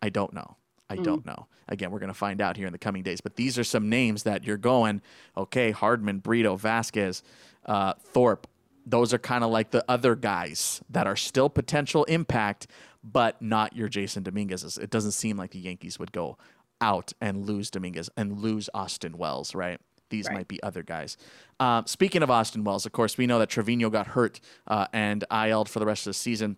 I 0.02 0.10
don't 0.10 0.34
know. 0.34 0.58
I 0.90 0.96
don't 0.98 1.26
know. 1.26 1.48
Again, 1.70 1.90
we're 1.92 2.00
going 2.00 2.10
to 2.12 2.14
find 2.14 2.42
out 2.42 2.58
here 2.58 2.68
in 2.68 2.74
the 2.74 2.78
coming 2.78 3.02
days. 3.02 3.22
But 3.22 3.38
these 3.38 3.58
are 3.58 3.64
some 3.64 3.88
names 3.90 4.24
that 4.24 4.44
you're 4.44 4.58
going, 4.58 5.02
okay, 5.38 5.72
Hardman, 5.72 6.20
Brito, 6.20 6.58
Vasquez, 6.58 7.24
uh, 7.66 7.94
Thorpe. 7.98 8.46
Those 8.86 9.14
are 9.14 9.18
kind 9.20 9.44
of 9.44 9.52
like 9.52 9.72
the 9.72 9.86
other 9.88 10.16
guys 10.16 10.82
that 10.90 11.08
are 11.08 11.16
still 11.16 11.50
potential 11.50 12.04
impact, 12.06 12.68
but 13.04 13.42
not 13.42 13.74
your 13.76 13.88
Jasson 13.88 14.24
Dominguez. 14.24 14.78
It 14.78 14.90
doesn't 14.90 15.12
seem 15.14 15.38
like 15.38 15.52
the 15.52 15.60
Yankees 15.60 15.98
would 15.98 16.12
go 16.12 16.38
out 16.82 17.14
and 17.22 17.46
lose 17.46 17.70
Dominguez 17.70 18.10
and 18.18 18.40
lose 18.40 18.70
Austin 18.74 19.18
Wells, 19.18 19.56
right? 19.56 19.80
These 20.10 20.28
Right. 20.28 20.40
might 20.40 20.48
be 20.50 20.62
other 20.62 20.84
guys. 20.84 21.16
Um, 21.60 21.86
speaking 21.88 22.22
of 22.22 22.30
Austin 22.30 22.66
Wells, 22.66 22.86
of 22.86 22.92
course, 22.92 23.18
we 23.18 23.28
know 23.28 23.40
that 23.40 23.50
Trevino 23.50 23.90
got 23.90 24.08
hurt 24.08 24.42
uh, 24.68 24.88
and 24.92 25.24
IL'd 25.32 25.70
for 25.70 25.80
the 25.80 25.86
rest 25.86 26.06
of 26.06 26.10
the 26.10 26.16
season. 26.16 26.58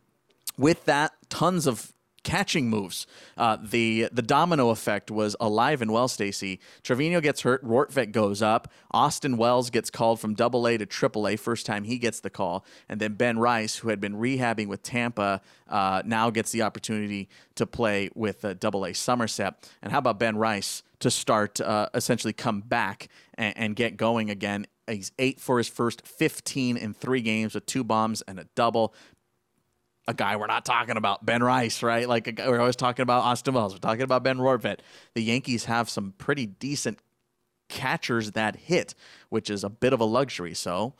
With 0.57 0.85
that, 0.85 1.11
tons 1.29 1.67
of 1.67 1.93
catching 2.23 2.69
moves. 2.69 3.05
Uh, 3.37 3.57
the 3.61 4.09
the 4.11 4.21
domino 4.21 4.69
effect 4.69 5.11
was 5.11 5.35
alive 5.39 5.81
and 5.81 5.91
well. 5.91 6.07
Stacey 6.07 6.59
Trevino 6.81 7.21
gets 7.21 7.41
hurt. 7.41 7.63
Rortvedt 7.63 8.11
goes 8.11 8.41
up. 8.41 8.71
Austin 8.91 9.37
Wells 9.37 9.69
gets 9.69 9.89
called 9.89 10.19
from 10.19 10.33
Double 10.33 10.67
A 10.67 10.77
to 10.77 10.85
Triple 10.85 11.27
A. 11.27 11.35
First 11.35 11.65
time 11.65 11.83
he 11.83 11.97
gets 11.97 12.19
the 12.19 12.29
call, 12.29 12.65
and 12.89 12.99
then 12.99 13.13
Ben 13.13 13.37
Rice, 13.39 13.77
who 13.77 13.89
had 13.89 13.99
been 13.99 14.15
rehabbing 14.15 14.67
with 14.67 14.83
Tampa, 14.83 15.41
uh, 15.67 16.01
now 16.05 16.29
gets 16.29 16.51
the 16.51 16.61
opportunity 16.61 17.29
to 17.55 17.65
play 17.65 18.09
with 18.15 18.43
uh, 18.43 18.53
Double 18.53 18.85
A 18.85 18.93
Somerset. 18.93 19.69
And 19.81 19.91
how 19.91 19.99
about 19.99 20.19
Ben 20.19 20.37
Rice 20.37 20.83
to 20.99 21.11
start 21.11 21.59
uh, 21.59 21.89
essentially 21.93 22.33
come 22.33 22.61
back 22.61 23.09
and, 23.35 23.57
and 23.57 23.75
get 23.75 23.97
going 23.97 24.29
again? 24.29 24.65
He's 24.87 25.11
eight 25.17 25.39
for 25.39 25.57
his 25.57 25.69
first 25.69 26.05
15 26.05 26.75
in 26.75 26.93
three 26.93 27.21
games 27.21 27.55
with 27.55 27.65
two 27.65 27.83
bombs 27.83 28.21
and 28.23 28.39
a 28.39 28.45
double 28.55 28.93
a 30.07 30.13
guy 30.13 30.35
we're 30.35 30.47
not 30.47 30.65
talking 30.65 30.97
about, 30.97 31.25
Ben 31.25 31.43
Rice, 31.43 31.81
right? 31.81 32.07
Like 32.07 32.39
we're 32.45 32.59
always 32.59 32.75
talking 32.75 33.03
about 33.03 33.23
Austin 33.23 33.53
Wells. 33.53 33.73
We're 33.73 33.79
talking 33.79 34.03
about 34.03 34.23
Ben 34.23 34.37
Rortvedt. 34.37 34.79
The 35.15 35.23
Yankees 35.23 35.65
have 35.65 35.89
some 35.89 36.13
pretty 36.17 36.45
decent 36.45 36.99
catchers 37.69 38.31
that 38.31 38.55
hit, 38.55 38.95
which 39.29 39.49
is 39.49 39.63
a 39.63 39.69
bit 39.69 39.93
of 39.93 39.99
a 39.99 40.05
luxury. 40.05 40.53
So 40.53 40.93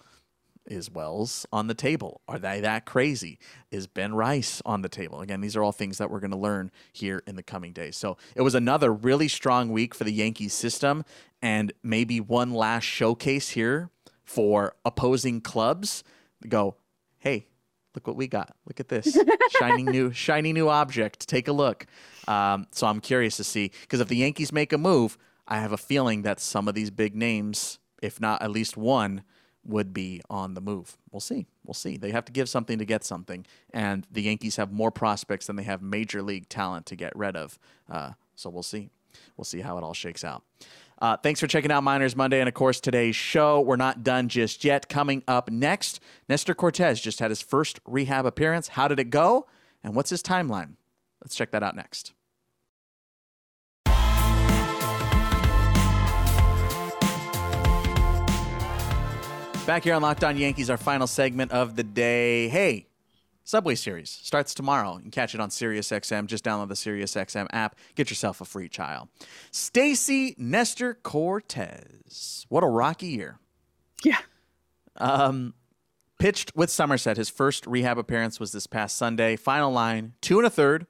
is 0.65 0.89
Wells 0.89 1.45
on 1.51 1.67
the 1.67 1.73
table? 1.73 2.21
Are 2.27 2.39
they 2.39 2.61
that 2.61 2.85
crazy? 2.85 3.39
Is 3.71 3.87
Ben 3.87 4.13
Rice 4.13 4.61
on 4.65 4.81
the 4.81 4.89
table? 4.89 5.19
Again, 5.19 5.41
these 5.41 5.55
are 5.55 5.63
all 5.63 5.73
things 5.73 5.97
that 5.97 6.09
we're 6.09 6.21
going 6.21 6.31
to 6.31 6.37
learn 6.37 6.71
here 6.93 7.21
in 7.27 7.35
the 7.35 7.43
coming 7.43 7.73
days. 7.73 7.97
So 7.97 8.17
it 8.35 8.41
was 8.41 8.55
another 8.55 8.93
really 8.93 9.27
strong 9.27 9.71
week 9.71 9.93
for 9.93 10.05
the 10.05 10.13
Yankees 10.13 10.53
system 10.53 11.03
and 11.41 11.73
maybe 11.83 12.21
one 12.21 12.53
last 12.53 12.85
showcase 12.85 13.49
here 13.49 13.89
for 14.23 14.75
opposing 14.85 15.41
clubs. 15.41 16.03
Go, 16.47 16.75
hey, 17.19 17.47
look 17.95 18.07
what 18.07 18.15
we 18.15 18.27
got. 18.27 18.55
Look 18.65 18.79
at 18.79 18.87
this 18.89 19.17
shiny 19.49 19.83
new, 19.83 20.11
shiny 20.11 20.53
new 20.53 20.69
object. 20.69 21.27
Take 21.27 21.47
a 21.47 21.53
look. 21.53 21.85
Um, 22.27 22.67
so 22.71 22.87
I'm 22.87 22.99
curious 22.99 23.37
to 23.37 23.43
see 23.43 23.71
because 23.81 23.99
if 23.99 24.07
the 24.07 24.17
Yankees 24.17 24.51
make 24.51 24.73
a 24.73 24.77
move, 24.77 25.17
I 25.47 25.59
have 25.59 25.71
a 25.71 25.77
feeling 25.77 26.21
that 26.23 26.39
some 26.39 26.67
of 26.67 26.75
these 26.75 26.89
big 26.89 27.15
names, 27.15 27.79
if 28.01 28.19
not 28.19 28.41
at 28.41 28.51
least 28.51 28.77
one, 28.77 29.23
would 29.65 29.93
be 29.93 30.21
on 30.29 30.53
the 30.53 30.61
move. 30.61 30.97
We'll 31.11 31.21
see. 31.21 31.47
We'll 31.65 31.73
see. 31.73 31.97
They 31.97 32.11
have 32.11 32.25
to 32.25 32.31
give 32.31 32.49
something 32.49 32.79
to 32.79 32.85
get 32.85 33.03
something, 33.03 33.45
and 33.73 34.05
the 34.11 34.21
Yankees 34.21 34.57
have 34.57 34.71
more 34.71 34.91
prospects 34.91 35.47
than 35.47 35.55
they 35.55 35.63
have 35.63 35.81
major 35.81 36.21
league 36.21 36.49
talent 36.49 36.85
to 36.87 36.95
get 36.95 37.15
rid 37.15 37.35
of. 37.35 37.57
Uh, 37.89 38.11
so 38.35 38.49
we'll 38.49 38.63
see. 38.63 38.89
We'll 39.37 39.45
see 39.45 39.61
how 39.61 39.77
it 39.77 39.83
all 39.83 39.93
shakes 39.93 40.23
out. 40.23 40.43
Uh, 40.99 41.17
thanks 41.17 41.39
for 41.39 41.47
checking 41.47 41.71
out 41.71 41.83
Minors 41.83 42.15
Monday 42.15 42.39
and, 42.39 42.47
of 42.47 42.53
course, 42.53 42.79
today's 42.79 43.15
show. 43.15 43.59
We're 43.59 43.75
not 43.75 44.03
done 44.03 44.29
just 44.29 44.63
yet. 44.63 44.87
Coming 44.87 45.23
up 45.27 45.49
next, 45.51 45.99
Nestor 46.29 46.53
Cortes 46.53 47.01
just 47.01 47.19
had 47.19 47.29
his 47.29 47.41
first 47.41 47.79
rehab 47.85 48.25
appearance. 48.25 48.69
How 48.69 48.87
did 48.87 48.99
it 48.99 49.09
go? 49.09 49.47
And 49.83 49.95
what's 49.95 50.09
his 50.09 50.23
timeline? 50.23 50.75
Let's 51.21 51.35
check 51.35 51.51
that 51.51 51.63
out 51.63 51.75
next. 51.75 52.13
Back 59.65 59.85
here 59.85 59.93
on 59.93 60.01
Locked 60.01 60.25
On 60.25 60.35
Yankees, 60.35 60.69
our 60.69 60.77
final 60.77 61.07
segment 61.07 61.51
of 61.51 61.77
the 61.77 61.83
day. 61.83 62.49
Hey, 62.49 62.87
Subway 63.43 63.75
Series 63.75 64.09
starts 64.09 64.53
tomorrow. 64.53 64.95
You 64.95 65.01
can 65.01 65.11
catch 65.11 65.35
it 65.35 65.41
on 65.41 65.49
SiriusXM. 65.49 66.27
Just 66.27 66.45
download 66.45 66.69
the 66.69 66.75
SiriusXM 66.75 67.47
app. 67.51 67.75
Get 67.95 68.09
yourself 68.09 68.39
a 68.39 68.45
free 68.45 68.69
trial. 68.69 69.09
Stacey 69.51 70.35
Nestor 70.37 70.93
Cortes. 71.03 72.45
What 72.49 72.63
a 72.63 72.67
rocky 72.67 73.07
year. 73.07 73.39
Yeah. 74.03 74.19
Um, 74.97 75.53
pitched 76.19 76.55
with 76.55 76.69
Somerset. 76.69 77.17
His 77.17 77.29
first 77.29 77.67
rehab 77.67 77.97
appearance 77.97 78.39
was 78.39 78.53
this 78.53 78.67
past 78.67 78.95
Sunday. 78.97 79.35
Final 79.35 79.71
line, 79.71 80.13
two 80.21 80.37
and 80.37 80.47
a 80.47 80.49
third, 80.49 80.87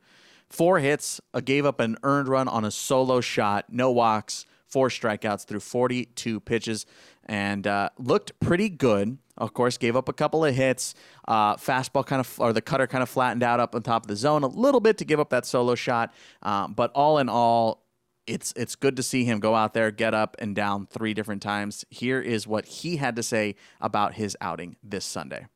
four 0.49 0.79
hits, 0.79 1.19
uh, 1.33 1.39
gave 1.39 1.65
up 1.65 1.79
an 1.79 1.97
earned 2.03 2.27
run 2.27 2.47
on 2.47 2.63
a 2.63 2.71
solo 2.71 3.19
shot, 3.19 3.65
no 3.69 3.89
walks, 3.89 4.45
four 4.67 4.89
strikeouts 4.89 5.45
through 5.45 5.59
42 5.59 6.39
pitches, 6.39 6.85
and 7.25 7.65
uh, 7.67 7.89
looked 7.97 8.39
pretty 8.39 8.69
good. 8.69 9.17
Of 9.37 9.53
course, 9.53 9.77
gave 9.77 9.95
up 9.95 10.09
a 10.09 10.13
couple 10.13 10.45
of 10.45 10.53
hits. 10.53 10.93
Uh, 11.27 11.55
fastball 11.55 12.05
kind 12.05 12.19
of, 12.19 12.39
or 12.39 12.53
the 12.53 12.61
cutter 12.61 12.85
kind 12.85 13.01
of 13.01 13.09
flattened 13.09 13.41
out 13.41 13.59
up 13.59 13.73
on 13.73 13.81
top 13.81 14.03
of 14.03 14.07
the 14.07 14.15
zone 14.15 14.43
a 14.43 14.47
little 14.47 14.79
bit 14.79 14.97
to 14.99 15.05
give 15.05 15.19
up 15.19 15.29
that 15.31 15.45
solo 15.45 15.75
shot. 15.75 16.13
Um, 16.43 16.73
but 16.73 16.91
all 16.93 17.17
in 17.17 17.29
all, 17.29 17.83
it's 18.27 18.53
it's 18.55 18.75
good 18.75 18.95
to 18.97 19.03
see 19.03 19.25
him 19.25 19.39
go 19.39 19.55
out 19.55 19.73
there, 19.73 19.91
get 19.91 20.13
up 20.13 20.35
and 20.39 20.55
down 20.55 20.85
three 20.85 21.13
different 21.13 21.41
times. 21.41 21.83
Here 21.89 22.21
is 22.21 22.47
what 22.47 22.65
he 22.65 22.97
had 22.97 23.15
to 23.15 23.23
say 23.23 23.55
about 23.81 24.13
his 24.13 24.37
outing 24.39 24.75
this 24.83 25.03
Sunday. 25.03 25.47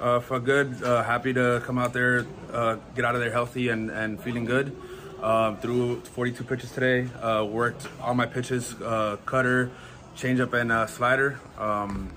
Uh, 0.00 0.18
felt 0.20 0.44
good. 0.44 0.82
Uh, 0.82 1.02
happy 1.02 1.32
to 1.34 1.62
come 1.66 1.78
out 1.78 1.92
there, 1.92 2.26
uh, 2.52 2.76
get 2.94 3.04
out 3.04 3.14
of 3.14 3.20
there 3.20 3.30
healthy 3.30 3.68
and, 3.68 3.90
and 3.90 4.20
feeling 4.20 4.46
good. 4.46 4.74
Uh, 5.20 5.54
threw 5.56 6.00
42 6.00 6.44
pitches 6.44 6.72
today. 6.72 7.06
Uh, 7.20 7.44
worked 7.44 7.86
all 8.00 8.14
my 8.14 8.24
pitches, 8.24 8.74
uh, 8.80 9.18
cutter, 9.26 9.70
changeup, 10.16 10.52
and 10.54 10.72
uh, 10.72 10.86
slider. 10.86 11.38
Um, 11.58 12.10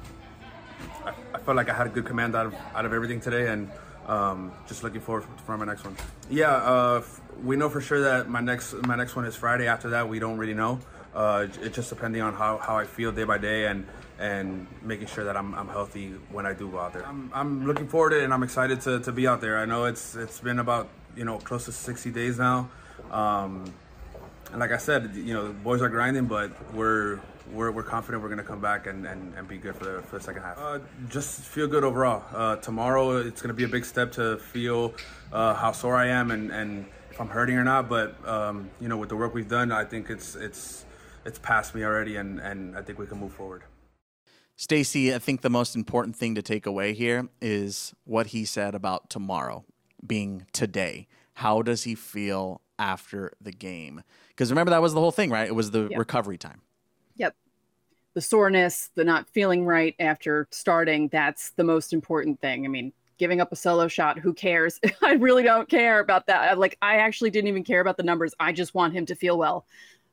I, 1.06 1.14
I, 1.34 1.40
felt 1.40 1.58
like 1.58 1.70
I 1.70 1.74
had 1.74 1.88
a 1.88 1.90
good 1.90 2.06
command 2.06 2.36
out 2.36 2.48
of 2.48 2.56
out 2.76 2.86
of 2.86 2.94
everything 2.94 3.20
today, 3.20 3.48
and 3.48 3.70
um, 4.08 4.52
just 4.68 4.84
looking 4.84 5.02
forward 5.02 5.24
to 5.24 5.44
for 5.44 5.58
my 5.58 5.66
next 5.66 5.84
one. 5.84 5.96
Yeah, 6.30 6.52
uh, 6.52 7.04
we 7.44 7.56
know 7.56 7.70
for 7.70 7.82
sure 7.82 8.02
that 8.02 8.30
my 8.30 8.42
next 8.42 8.74
my 8.86 8.96
next 8.96 9.16
one 9.16 9.26
is 9.26 9.36
Friday. 9.36 9.68
After 9.68 9.92
that, 9.92 10.08
we 10.08 10.20
don't 10.20 10.38
really 10.38 10.54
know. 10.54 10.80
Uh, 11.14 11.48
it's 11.62 11.76
just 11.76 11.90
depending 11.90 12.22
on 12.22 12.34
how, 12.34 12.58
how 12.58 12.76
I 12.76 12.86
feel 12.86 13.12
day 13.12 13.24
by 13.24 13.38
day 13.38 13.68
and 13.68 13.86
and 14.20 14.68
making 14.82 15.08
sure 15.08 15.24
that 15.26 15.36
I'm, 15.36 15.54
I'm 15.56 15.68
healthy 15.68 16.12
when 16.32 16.46
I 16.46 16.54
do 16.54 16.70
go 16.70 16.80
out 16.80 16.94
there. 16.94 17.06
I'm, 17.06 17.32
I'm 17.34 17.68
looking 17.68 17.88
forward 17.88 18.12
to 18.12 18.20
it 18.20 18.24
and 18.24 18.34
I'm 18.34 18.44
excited 18.44 18.80
to, 18.82 19.00
to 19.02 19.12
be 19.12 19.28
out 19.28 19.42
there. 19.42 19.58
I 19.58 19.66
know 19.66 19.86
it's 19.86 20.16
it's 20.16 20.40
been 20.40 20.60
about 20.60 20.90
you 21.16 21.26
know 21.26 21.38
close 21.38 21.66
to 21.66 21.72
60 21.72 22.12
days 22.12 22.38
now. 22.38 22.70
Um, 23.12 23.72
and 24.52 24.60
like 24.60 24.72
I 24.72 24.78
said, 24.78 25.16
you 25.16 25.34
know, 25.34 25.48
the 25.48 25.54
boys 25.54 25.82
are 25.82 25.90
grinding, 25.90 26.26
but 26.26 26.52
we're 26.74 27.20
we're, 27.52 27.72
we're 27.72 27.84
confident 27.84 28.24
we're 28.24 28.30
going 28.30 28.38
to 28.38 28.44
come 28.44 28.62
back 28.62 28.88
and, 28.88 29.06
and, 29.06 29.34
and 29.36 29.48
be 29.48 29.58
good 29.58 29.76
for 29.76 29.86
the, 29.86 30.02
for 30.04 30.18
the 30.18 30.24
second 30.24 30.44
half. 30.44 30.58
Uh, 30.58 30.80
just 31.10 31.42
feel 31.42 31.68
good 31.68 31.84
overall. 31.84 32.24
Uh, 32.34 32.56
tomorrow, 32.58 33.18
it's 33.18 33.42
going 33.42 33.50
to 33.50 33.54
be 33.54 33.64
a 33.64 33.68
big 33.68 33.86
step 33.86 34.12
to 34.14 34.38
feel 34.38 34.94
uh, 35.32 35.54
how 35.54 35.72
sore 35.72 35.96
I 35.96 36.08
am 36.08 36.32
and, 36.32 36.52
and 36.52 36.86
if 37.12 37.20
I'm 37.20 37.30
hurting 37.30 37.56
or 37.56 37.64
not. 37.64 37.90
But, 37.90 38.16
um, 38.28 38.70
you 38.80 38.88
know, 38.88 38.98
with 38.98 39.10
the 39.10 39.16
work 39.16 39.34
we've 39.34 39.50
done, 39.50 39.72
I 39.72 39.86
think 39.86 40.10
it's, 40.10 40.36
it's, 40.36 40.86
it's 41.26 41.40
past 41.40 41.74
me 41.76 41.84
already, 41.84 42.18
and, 42.18 42.40
and 42.40 42.78
I 42.78 42.82
think 42.82 43.00
we 43.00 43.06
can 43.06 43.20
move 43.20 43.34
forward. 43.34 43.64
Stacey, 44.56 45.14
I 45.14 45.20
think 45.20 45.42
the 45.42 45.50
most 45.50 45.76
important 45.76 46.16
thing 46.16 46.36
to 46.36 46.42
take 46.42 46.66
away 46.66 46.94
here 46.94 47.28
is 47.42 47.94
what 48.04 48.28
he 48.28 48.46
said 48.46 48.76
about 48.76 49.10
tomorrow 49.10 49.66
being 50.06 50.46
today. 50.54 51.08
How 51.36 51.62
does 51.62 51.84
he 51.84 51.96
feel 51.96 52.62
after 52.78 53.32
the 53.42 53.52
game? 53.52 54.04
Because 54.30 54.52
remember, 54.52 54.70
that 54.70 54.82
was 54.82 54.94
the 54.94 55.00
whole 55.00 55.12
thing, 55.12 55.32
right? 55.32 55.48
It 55.48 55.56
was 55.56 55.72
the 55.72 55.88
yep. 55.90 55.98
recovery 55.98 56.38
time. 56.38 56.62
Yep. 57.16 57.36
The 58.14 58.22
soreness, 58.22 58.92
the 58.96 59.04
not 59.04 59.30
feeling 59.30 59.66
right 59.66 59.96
after 60.00 60.48
starting, 60.52 61.08
that's 61.10 61.52
the 61.52 61.64
most 61.64 61.94
important 61.94 62.40
thing. 62.42 62.66
I 62.66 62.70
mean, 62.70 62.94
giving 63.18 63.42
up 63.42 63.52
a 63.52 63.56
solo 63.56 63.88
shot, 63.88 64.20
who 64.20 64.34
cares? 64.34 64.80
I 65.02 65.14
really 65.14 65.44
don't 65.44 65.70
care 65.70 66.00
about 66.00 66.28
that. 66.28 66.58
Like, 66.60 66.78
I 66.82 66.98
actually 66.98 67.30
didn't 67.30 67.48
even 67.48 67.64
care 67.64 67.82
about 67.82 67.98
the 67.98 68.04
numbers. 68.04 68.34
I 68.40 68.52
just 68.52 68.76
want 68.76 68.94
him 68.94 69.06
to 69.08 69.16
feel 69.16 69.38
well. 69.38 69.66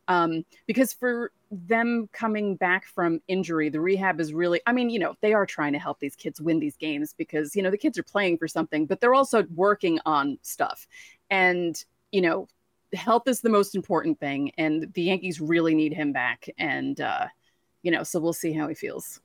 Um, 0.08 0.44
because 0.66 0.92
for 0.92 1.30
them 1.50 2.08
coming 2.12 2.56
back 2.56 2.86
from 2.86 3.20
injury, 3.28 3.68
the 3.68 3.80
rehab 3.80 4.20
is 4.20 4.32
really, 4.32 4.60
I 4.66 4.72
mean, 4.72 4.90
you 4.90 4.98
know, 4.98 5.14
they 5.20 5.32
are 5.34 5.46
trying 5.46 5.72
to 5.74 5.78
help 5.78 6.00
these 6.00 6.16
kids 6.16 6.40
win 6.40 6.58
these 6.58 6.76
games 6.76 7.14
because, 7.16 7.54
you 7.54 7.62
know, 7.62 7.70
the 7.70 7.78
kids 7.78 7.98
are 7.98 8.02
playing 8.02 8.38
for 8.38 8.48
something, 8.48 8.86
but 8.86 9.00
they're 9.00 9.14
also 9.14 9.44
working 9.54 10.00
on 10.06 10.38
stuff. 10.42 10.86
And, 11.30 11.82
you 12.10 12.22
know, 12.22 12.48
health 12.94 13.24
is 13.26 13.40
the 13.40 13.48
most 13.48 13.74
important 13.74 14.18
thing, 14.18 14.52
and 14.58 14.92
the 14.94 15.02
Yankees 15.02 15.40
really 15.40 15.74
need 15.74 15.92
him 15.92 16.12
back. 16.12 16.48
And 16.58 17.00
uh, 17.00 17.26
you 17.82 17.90
know, 17.90 18.02
so 18.02 18.20
we'll 18.20 18.32
see 18.32 18.52
how 18.52 18.68
he 18.68 18.74
feels. 18.74 19.20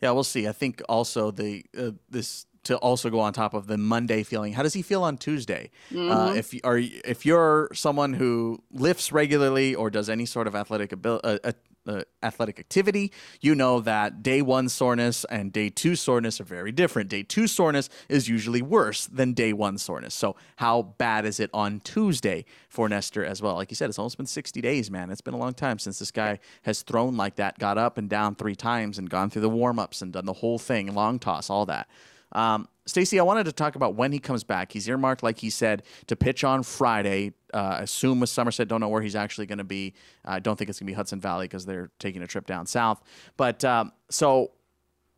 Yeah, 0.00 0.10
we'll 0.10 0.24
see. 0.24 0.48
I 0.48 0.52
think 0.52 0.82
also 0.88 1.30
the 1.30 1.64
uh, 1.78 1.92
this 2.10 2.46
to 2.66 2.76
also 2.78 3.10
go 3.10 3.20
on 3.20 3.32
top 3.32 3.54
of 3.54 3.66
the 3.66 3.78
Monday 3.78 4.22
feeling. 4.22 4.52
How 4.52 4.62
does 4.62 4.74
he 4.74 4.82
feel 4.82 5.02
on 5.02 5.16
Tuesday? 5.16 5.70
Uh, 5.90 5.94
mm-hmm. 5.94 6.10
Uh, 6.10 6.34
if 6.34 6.54
are 6.64 6.78
if 6.78 7.24
you're 7.24 7.68
someone 7.72 8.12
who 8.12 8.62
lifts 8.70 9.12
regularly 9.12 9.74
or 9.74 9.90
does 9.90 10.08
any 10.08 10.26
sort 10.26 10.46
of 10.46 10.54
athletic 10.54 10.92
ability, 10.92 11.26
uh, 11.26 11.38
uh, 11.44 11.52
uh, 11.86 12.02
athletic 12.22 12.58
activity, 12.58 13.12
you 13.40 13.54
know 13.54 13.78
that 13.80 14.20
day 14.20 14.42
one 14.42 14.68
soreness 14.68 15.24
and 15.26 15.52
day 15.52 15.70
two 15.70 15.94
soreness 15.94 16.40
are 16.40 16.44
very 16.44 16.72
different. 16.72 17.08
Day 17.08 17.22
two 17.22 17.46
soreness 17.46 17.88
is 18.08 18.28
usually 18.28 18.60
worse 18.60 19.06
than 19.06 19.32
day 19.32 19.52
one 19.52 19.78
soreness. 19.78 20.14
So, 20.14 20.34
how 20.56 20.82
bad 20.98 21.24
is 21.24 21.38
it 21.38 21.50
on 21.54 21.80
Tuesday 21.80 22.44
for 22.68 22.88
Nestor 22.88 23.24
as 23.24 23.40
well? 23.40 23.54
Like 23.54 23.70
you 23.70 23.76
said, 23.76 23.88
it's 23.88 23.98
almost 23.98 24.16
been 24.16 24.26
60 24.26 24.60
days, 24.60 24.90
man. 24.90 25.10
It's 25.10 25.20
been 25.20 25.34
a 25.34 25.38
long 25.38 25.54
time 25.54 25.78
since 25.78 26.00
this 26.00 26.10
guy 26.10 26.40
has 26.62 26.82
thrown 26.82 27.16
like 27.16 27.36
that, 27.36 27.58
got 27.58 27.78
up 27.78 27.98
and 27.98 28.10
down 28.10 28.34
three 28.34 28.56
times 28.56 28.98
and 28.98 29.08
gone 29.08 29.30
through 29.30 29.42
the 29.42 29.48
warm 29.48 29.78
ups 29.78 30.02
and 30.02 30.12
done 30.12 30.26
the 30.26 30.32
whole 30.32 30.58
thing, 30.58 30.92
long 30.92 31.20
toss, 31.20 31.48
all 31.48 31.66
that. 31.66 31.88
Um, 32.36 32.68
Stacey, 32.86 33.18
I 33.18 33.24
wanted 33.24 33.44
to 33.46 33.52
talk 33.52 33.74
about 33.74 33.96
when 33.96 34.12
he 34.12 34.20
comes 34.20 34.44
back. 34.44 34.70
He's 34.72 34.88
earmarked, 34.88 35.24
like 35.24 35.38
he 35.38 35.50
said, 35.50 35.82
to 36.06 36.14
pitch 36.14 36.44
on 36.44 36.62
Friday. 36.62 37.32
Uh, 37.52 37.78
assume 37.80 38.20
with 38.20 38.30
Somerset, 38.30 38.68
don't 38.68 38.80
know 38.80 38.88
where 38.88 39.02
he's 39.02 39.16
actually 39.16 39.46
going 39.46 39.58
to 39.58 39.64
be. 39.64 39.94
I 40.24 40.38
don't 40.38 40.56
think 40.56 40.70
it's 40.70 40.78
going 40.78 40.86
to 40.86 40.92
be 40.92 40.94
Hudson 40.94 41.20
Valley 41.20 41.46
because 41.46 41.66
they're 41.66 41.90
taking 41.98 42.22
a 42.22 42.28
trip 42.28 42.46
down 42.46 42.66
south. 42.66 43.02
But 43.36 43.64
um, 43.64 43.92
so 44.10 44.52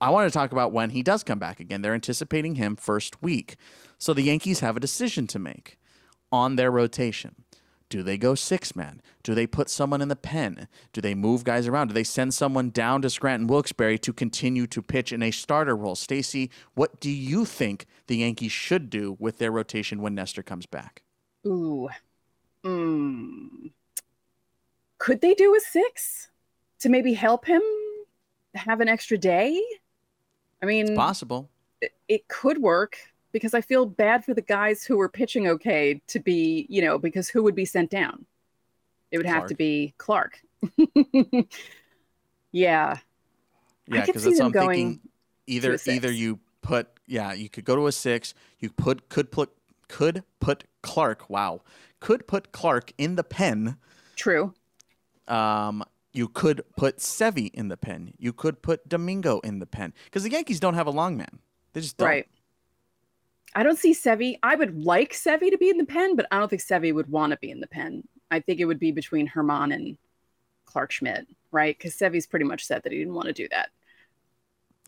I 0.01 0.11
wanted 0.11 0.29
to 0.29 0.35
talk 0.35 0.53
about 0.53 0.73
when 0.73 0.91
he 0.91 1.03
does 1.03 1.23
come 1.25 1.39
back 1.39 1.61
again. 1.61 1.83
They're 1.83 1.95
anticipating 1.95 2.55
him 2.55 2.77
first 2.77 3.23
week. 3.23 3.57
So 3.99 4.15
the 4.15 4.23
Yankees 4.23 4.61
have 4.61 4.77
a 4.77 4.81
decision 4.81 5.27
to 5.29 5.39
make. 5.39 5.77
on 6.33 6.57
their 6.57 6.71
rotation. 6.71 7.35
Do 7.89 8.03
they 8.03 8.19
go 8.19 8.35
six 8.35 8.77
man? 8.77 9.01
Do 9.23 9.35
they 9.35 9.47
put 9.47 9.71
someone 9.71 10.03
in 10.03 10.09
the 10.09 10.17
pen? 10.17 10.69
Do 10.93 11.01
they 11.01 11.15
move 11.15 11.43
guys 11.45 11.67
around? 11.67 11.89
Do 11.89 11.95
they 11.95 12.05
send 12.05 12.35
someone 12.35 12.69
down 12.71 13.01
to 13.03 13.09
Scranton 13.11 13.47
Wilkes-Barre 13.47 13.97
to 13.99 14.13
continue 14.13 14.67
to 14.67 14.83
pitch 14.83 15.11
in 15.13 15.23
a 15.23 15.31
starter 15.31 15.75
role? 15.75 15.95
Stacey, 15.97 16.51
what 16.75 17.01
do 17.01 17.11
you 17.11 17.45
think 17.47 17.87
the 18.07 18.19
Yankees 18.19 18.53
should 18.53 18.91
do 18.91 19.17
with 19.19 19.39
their 19.39 19.51
rotation 19.51 20.03
when 20.03 20.15
Nestor 20.15 20.43
comes 20.43 20.67
back? 20.67 21.03
Ooh. 21.47 21.89
Mm. 22.65 23.71
Could 24.99 25.21
they 25.23 25.33
do 25.35 25.55
a 25.55 25.61
six 25.61 26.29
to 26.81 26.89
maybe 26.91 27.15
help 27.15 27.47
him 27.47 27.63
have 28.55 28.81
an 28.81 28.89
extra 28.89 29.17
day? 29.17 29.63
I 30.63 30.67
mean, 30.67 30.89
It's 30.89 30.97
possible. 30.97 31.49
it, 31.81 31.93
it 32.09 32.29
could 32.29 32.59
work 32.59 32.99
because 33.33 33.55
I 33.55 33.61
feel 33.61 33.87
bad 33.87 34.25
for 34.25 34.35
the 34.35 34.43
guys 34.43 34.85
who 34.85 34.97
were 34.97 35.09
pitching 35.09 35.49
okay 35.49 36.01
to 36.09 36.19
be, 36.19 36.67
you 36.69 36.83
know, 36.83 36.99
because 36.99 37.29
who 37.29 37.43
would 37.43 37.55
be 37.55 37.65
sent 37.65 37.91
down? 37.91 38.27
It 39.11 39.19
would 39.19 39.27
have 39.27 39.47
to 39.47 39.55
be 39.55 39.95
Clarke. 39.99 40.41
yeah. 42.53 42.99
Yeah, 43.91 44.05
because 44.05 44.23
see 44.23 44.31
that's 44.31 44.37
what 44.37 44.37
them 44.37 44.47
I'm 44.47 44.53
going 44.53 44.77
thinking. 44.77 45.01
Either 45.47 45.79
either 45.87 46.13
you 46.13 46.41
put 46.61 46.89
yeah, 47.07 47.33
you 47.33 47.49
could 47.49 47.65
go 47.65 47.75
to 47.75 47.87
a 47.87 47.93
six. 47.93 48.35
You 48.59 48.71
put 48.71 49.09
could 49.09 49.31
put 49.31 49.51
could 49.89 50.25
put 50.41 50.65
Clarke. 50.83 51.31
Wow, 51.31 51.63
could 52.01 52.27
put 52.27 52.53
Clarke 52.53 52.93
in 52.99 53.17
the 53.17 53.25
pen. 53.25 53.79
True. 54.15 54.53
Um, 55.27 55.85
you 56.13 56.29
could 56.29 56.63
put 56.77 56.99
Sevi 56.99 57.51
in 57.55 57.69
the 57.69 57.77
pen. 57.77 58.13
You 58.19 58.33
could 58.33 58.61
put 58.61 58.89
Domingo 58.89 59.41
in 59.41 59.59
the 59.59 59.67
pen 59.67 59.95
because 60.05 60.23
the 60.23 60.31
Yankees 60.31 60.61
don't 60.61 60.75
have 60.75 60.87
a 60.87 60.91
long 60.91 61.17
man. 61.17 61.39
They 61.73 61.81
just 61.81 61.97
don't. 61.97 62.09
Right. 62.09 62.29
I 63.59 63.65
don't 63.65 63.77
see 63.77 63.93
Sevi. 63.93 64.39
I 64.41 64.55
would 64.55 64.85
like 64.85 65.13
Sevi 65.13 65.51
to 65.51 65.59
be 65.59 65.69
in 65.69 65.79
the 65.79 65.85
pen, 65.85 66.15
but 66.15 66.29
I 66.31 66.39
don't 66.39 66.49
think 66.49 66.63
Sevi 66.63 66.95
would 66.95 67.09
want 67.09 67.33
to 67.33 67.39
be 67.39 67.51
in 67.51 67.59
the 67.59 67.67
pen. 67.67 68.07
I 68.31 68.39
think 68.39 68.61
it 68.61 68.67
would 68.67 68.79
be 68.79 68.93
between 68.93 69.29
Germán 69.29 69.75
and 69.75 69.99
Clarke 70.65 70.93
Schmidt, 70.93 71.27
right? 71.51 71.77
Because 71.77 71.93
Sevi's 71.97 72.25
pretty 72.25 72.45
much 72.45 72.65
said 72.65 72.85
that 72.85 72.93
he 72.93 72.99
didn't 72.99 73.15
want 73.15 73.27
to 73.27 73.33
do 73.33 73.49
that. 73.51 73.71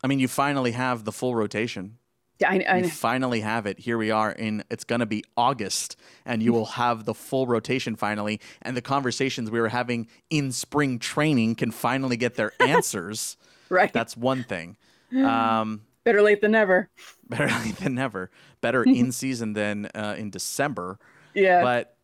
I 0.05 0.07
mean, 0.07 0.21
you 0.21 0.29
finally 0.29 0.71
have 0.71 1.03
the 1.05 1.11
full 1.11 1.35
rotation. 1.35 1.99
Yeah, 2.39 2.53
I, 2.53 2.65
I, 2.69 2.77
You 2.77 2.89
finally 2.91 3.41
have 3.41 3.67
it. 3.67 3.81
Here 3.81 3.99
we 3.99 4.13
are 4.13 4.31
in 4.31 4.63
it's 4.71 4.85
going 4.85 5.01
to 5.01 5.07
be 5.07 5.25
August 5.37 5.97
and 6.25 6.41
you 6.41 6.53
will 6.53 6.67
have 6.67 7.07
the 7.07 7.15
full 7.15 7.49
rotation 7.49 7.97
finally 7.97 8.41
and 8.63 8.77
the 8.77 8.83
conversations 8.83 9.51
we 9.51 9.59
were 9.59 9.69
having 9.69 10.07
in 10.31 10.53
spring 10.53 11.01
training 11.01 11.57
can 11.57 11.73
finally 11.73 12.17
get 12.17 12.37
their 12.37 12.53
answers. 12.61 13.37
right. 13.69 13.93
That's 13.93 14.17
one 14.17 14.45
thing. 14.45 14.77
Um 15.13 15.83
Better 16.05 16.23
late 16.23 16.41
than 16.41 16.53
never. 16.53 16.89
better 17.29 17.47
late 17.65 17.77
than 17.77 17.95
never. 17.95 18.31
Better 18.61 18.83
in 18.83 19.13
season 19.13 19.53
than 19.53 19.87
uh, 19.95 20.15
in 20.19 20.31
December. 20.31 20.99
Yeah. 21.35 21.63
But 21.63 21.97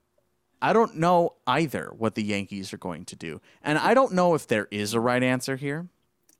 I 0.62 0.72
don't 0.72 0.96
know 0.96 1.34
either 1.46 1.90
what 1.96 2.14
the 2.14 2.22
Yankees 2.22 2.72
are 2.72 2.78
going 2.78 3.04
to 3.06 3.16
do. 3.16 3.40
And 3.62 3.78
I 3.78 3.94
don't 3.94 4.12
know 4.12 4.34
if 4.34 4.46
there 4.46 4.68
is 4.70 4.94
a 4.94 5.00
right 5.00 5.22
answer 5.22 5.56
here. 5.56 5.88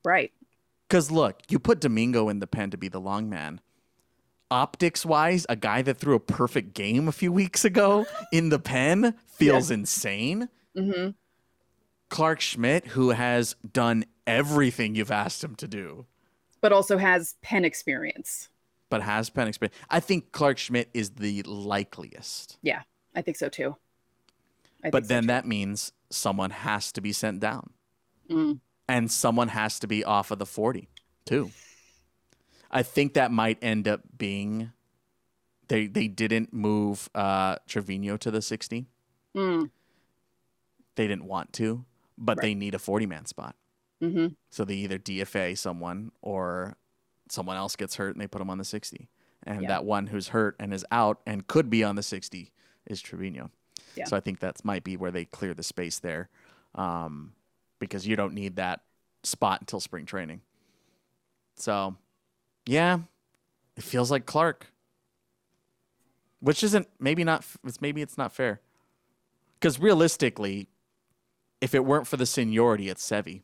right. 0.05 0.31
Because 0.87 1.11
look, 1.11 1.41
you 1.49 1.59
put 1.59 1.81
Domingo 1.81 2.29
in 2.29 2.39
the 2.39 2.47
pen 2.47 2.69
to 2.71 2.77
be 2.77 2.87
the 2.87 3.01
long 3.01 3.29
man. 3.29 3.59
Optics 4.49 5.05
wise, 5.05 5.45
a 5.49 5.57
guy 5.57 5.81
that 5.81 5.97
threw 5.97 6.15
a 6.15 6.19
perfect 6.21 6.73
game 6.73 7.09
a 7.09 7.11
few 7.11 7.29
weeks 7.33 7.65
ago 7.65 8.05
in 8.31 8.47
the 8.49 8.59
pen 8.59 9.15
feels 9.25 9.69
insane. 9.69 10.47
hmm 10.75 11.09
Clarke 12.09 12.39
Schmidt, 12.39 12.87
who 12.87 13.09
has 13.09 13.55
done 13.69 14.05
everything 14.25 14.95
you've 14.95 15.11
asked 15.11 15.43
him 15.43 15.55
to 15.55 15.67
do, 15.67 16.05
But 16.61 16.71
also 16.73 16.97
has 16.97 17.35
pen 17.41 17.63
experience. 17.65 18.49
but 18.89 19.01
has 19.01 19.29
pen 19.29 19.47
experience. 19.47 19.75
I 19.89 19.99
think 19.99 20.31
Clarke 20.31 20.57
Schmidt 20.57 20.89
is 20.93 21.11
the 21.11 21.43
likeliest. 21.43 22.57
Yeah, 22.61 22.83
I 23.15 23.21
think 23.21 23.37
so 23.37 23.49
too. 23.49 23.75
I 24.83 24.89
But 24.89 25.03
so 25.05 25.07
then 25.09 25.23
too. 25.23 25.27
that 25.27 25.45
means 25.45 25.91
someone 26.09 26.51
has 26.51 26.91
to 26.93 27.01
be 27.01 27.11
sent 27.11 27.39
down. 27.41 27.71
Mm. 28.29 28.59
And 28.87 29.11
someone 29.11 29.49
has 29.49 29.79
to 29.79 29.87
be 29.87 30.03
off 30.05 30.31
of 30.31 30.39
the 30.39 30.45
40, 30.45 30.87
too. 31.25 31.51
I 32.71 32.81
think 32.83 33.13
that 33.15 33.31
might 33.31 33.57
end 33.61 33.87
up 33.87 34.01
being 34.17 34.71
they 35.67 35.87
they 35.87 36.07
didn't 36.07 36.53
move 36.53 37.09
uh 37.13 37.57
Trevino 37.67 38.15
to 38.17 38.31
the 38.31 38.41
60. 38.41 38.87
Mm. 39.35 39.69
They 40.95 41.07
didn't 41.07 41.25
want 41.25 41.51
to, 41.53 41.83
but 42.17 42.37
Right. 42.37 42.41
they 42.43 42.55
need 42.55 42.73
a 42.73 42.79
40 42.79 43.05
man 43.05 43.25
spot. 43.25 43.55
Hmm 43.99 44.27
So 44.51 44.63
they 44.65 44.75
either 44.75 44.99
DFA 44.99 45.57
someone 45.57 46.11
or 46.21 46.75
someone 47.29 47.57
else 47.57 47.75
gets 47.75 47.95
hurt 47.95 48.15
and 48.15 48.21
they 48.21 48.27
put 48.27 48.39
them 48.39 48.49
on 48.49 48.57
the 48.57 48.63
60. 48.65 49.09
And 49.43 49.63
Yeah. 49.63 49.67
that 49.69 49.85
one 49.85 50.07
who's 50.07 50.29
hurt 50.29 50.55
and 50.59 50.73
is 50.73 50.85
out 50.91 51.21
and 51.25 51.47
could 51.47 51.69
be 51.69 51.83
on 51.83 51.95
the 51.95 52.03
60 52.03 52.51
is 52.85 53.01
Trevino. 53.01 53.51
Yeah. 53.95 54.05
So 54.05 54.15
I 54.15 54.19
think 54.19 54.39
that 54.39 54.63
might 54.63 54.83
be 54.83 54.97
where 54.97 55.11
they 55.11 55.25
clear 55.25 55.53
the 55.53 55.63
space 55.63 55.99
there 55.99 56.29
um, 56.75 57.33
because 57.79 58.05
you 58.07 58.15
don't 58.15 58.33
need 58.33 58.55
that 58.57 58.81
spot 59.23 59.61
until 59.61 59.79
spring 59.79 60.05
training. 60.05 60.41
So, 61.55 61.95
yeah, 62.65 62.99
it 63.75 63.83
feels 63.83 64.11
like 64.11 64.25
Clarke, 64.25 64.67
which 66.39 66.63
isn't 66.63 66.87
maybe 66.99 67.23
not, 67.23 67.43
it's 67.63 67.81
maybe 67.81 68.01
it's 68.01 68.17
not 68.17 68.31
fair. 68.31 68.61
Because 69.59 69.79
realistically, 69.79 70.67
if 71.61 71.73
it 71.73 71.83
weren't 71.83 72.05
for 72.07 72.17
the 72.17 72.27
seniority, 72.27 72.89
it's 72.89 73.03
Sevi. 73.07 73.41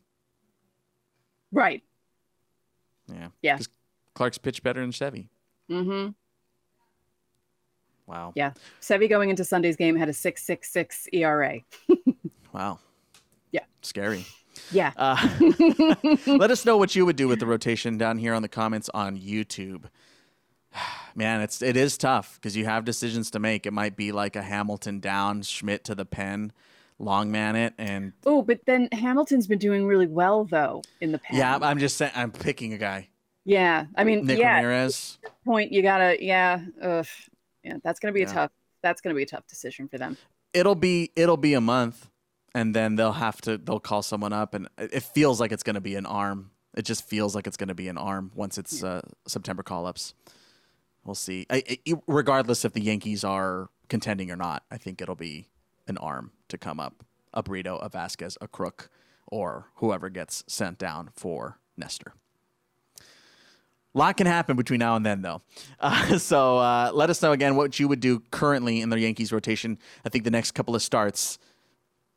Right. 1.54 1.82
Yeah. 3.08 3.28
Yeah. 3.42 3.58
Clarke's 4.14 4.38
pitched 4.38 4.62
better 4.62 4.80
than 4.80 4.90
Chevy. 4.90 5.28
Mm 5.70 5.84
hmm 5.84 6.10
Wow. 8.06 8.32
Yeah. 8.34 8.52
Sevi 8.82 9.08
going 9.08 9.30
into 9.30 9.44
Sunday's 9.44 9.76
game 9.76 9.96
had 9.96 10.10
a 10.10 10.12
666 10.12 11.08
ERA. 11.12 11.60
Wow. 12.52 12.78
Yeah. 13.50 13.64
Scary. 13.82 14.24
Yeah. 14.70 14.92
Uh, 14.96 15.16
let 16.28 16.52
us 16.52 16.64
know 16.64 16.76
what 16.76 16.94
you 16.94 17.04
would 17.04 17.16
do 17.16 17.26
with 17.26 17.40
the 17.40 17.46
rotation 17.46 17.98
down 17.98 18.18
here 18.18 18.32
on 18.32 18.42
the 18.42 18.48
comments 18.48 18.88
on 18.94 19.18
YouTube. 19.18 19.86
Man, 21.16 21.40
it's 21.40 21.62
it 21.62 21.76
is 21.76 21.98
tough 21.98 22.38
because 22.40 22.56
you 22.56 22.64
have 22.66 22.84
decisions 22.84 23.28
to 23.32 23.40
make. 23.40 23.66
It 23.66 23.72
might 23.72 23.96
be 23.96 24.12
like 24.12 24.36
a 24.36 24.42
Hamilton 24.42 25.00
down, 25.00 25.42
Schmidt 25.42 25.82
to 25.86 25.96
the 25.96 26.04
pen, 26.04 26.52
long 26.98 27.30
man 27.30 27.56
it, 27.56 27.74
and 27.78 28.12
Oh, 28.24 28.42
but 28.42 28.60
then 28.66 28.88
Hamilton's 28.92 29.46
been 29.46 29.58
doing 29.58 29.86
really 29.86 30.06
well 30.06 30.44
though 30.44 30.82
in 31.00 31.12
the 31.12 31.18
past. 31.18 31.34
yeah, 31.36 31.58
I'm 31.60 31.78
just 31.78 31.96
saying 31.96 32.12
I'm 32.14 32.30
picking 32.30 32.72
a 32.72 32.78
guy. 32.78 33.08
yeah. 33.44 33.86
I 33.96 34.04
mean, 34.04 34.24
Nick 34.26 34.38
yeah. 34.38 34.56
Ramirez. 34.56 35.18
Point, 35.44 35.72
you 35.72 35.82
gotta, 35.82 36.16
yeah, 36.24 36.60
ugh, 36.80 37.06
yeah. 37.62 37.76
That's 37.82 38.00
gonna 38.00 38.12
be 38.12 38.22
a 38.22 38.26
tough. 38.26 38.50
That's 38.82 39.00
gonna 39.00 39.14
be 39.14 39.22
a 39.22 39.26
tough 39.26 39.46
decision 39.46 39.88
for 39.88 39.98
them. 39.98 40.16
It'll 40.52 40.74
be 40.74 41.10
it'll 41.16 41.36
be 41.36 41.54
a 41.54 41.60
month, 41.60 42.08
and 42.54 42.74
then 42.74 42.96
they'll 42.96 43.12
have 43.12 43.40
to 43.42 43.58
they'll 43.58 43.80
call 43.80 44.02
someone 44.02 44.32
up, 44.32 44.54
and 44.54 44.68
it 44.78 45.02
feels 45.02 45.40
like 45.40 45.52
it's 45.52 45.62
to 45.74 45.80
be 45.80 45.96
an 45.96 46.06
arm. 46.06 46.50
It 46.76 46.82
just 46.84 47.06
feels 47.08 47.34
like 47.34 47.46
it's 47.46 47.56
to 47.68 47.74
be 47.74 47.88
an 47.88 47.96
arm 47.98 48.30
once 48.34 48.58
it's 48.58 48.82
uh, 48.82 49.00
September 49.28 49.62
call 49.62 49.86
ups. 49.86 50.14
We'll 51.04 51.14
see. 51.14 51.46
I, 51.50 51.62
I- 51.86 51.94
regardless 52.06 52.64
if 52.64 52.72
the 52.72 52.80
Yankees 52.80 53.24
are 53.24 53.68
contending 53.88 54.30
or 54.30 54.36
not, 54.36 54.64
I 54.70 54.76
think 54.78 55.00
it'll 55.02 55.14
be 55.14 55.46
an 55.86 55.98
arm 55.98 56.32
to 56.48 56.58
come 56.58 56.80
up. 56.80 57.04
A 57.32 57.42
Brito, 57.42 57.76
a 57.78 57.88
Vasquez, 57.88 58.38
a 58.40 58.48
Krook, 58.48 58.90
or 59.26 59.70
whoever 59.76 60.08
gets 60.08 60.44
sent 60.46 60.78
down 60.78 61.10
for 61.14 61.58
Nestor. 61.76 62.14
lot 63.92 64.16
can 64.16 64.26
happen 64.26 64.56
between 64.56 64.78
now 64.78 64.96
and 64.96 65.04
then, 65.04 65.22
though. 65.22 65.42
Uh, 65.80 66.18
so 66.18 66.58
uh, 66.58 66.90
let 66.94 67.10
us 67.10 67.20
know 67.20 67.32
again 67.32 67.56
what 67.56 67.78
you 67.78 67.88
would 67.88 68.00
do 68.00 68.20
currently 68.30 68.80
in 68.80 68.88
the 68.88 68.98
Yankees 68.98 69.32
rotation. 69.32 69.78
I 70.04 70.08
think 70.08 70.24
the 70.24 70.30
next 70.30 70.52
couple 70.52 70.74
of 70.74 70.82
starts 70.82 71.38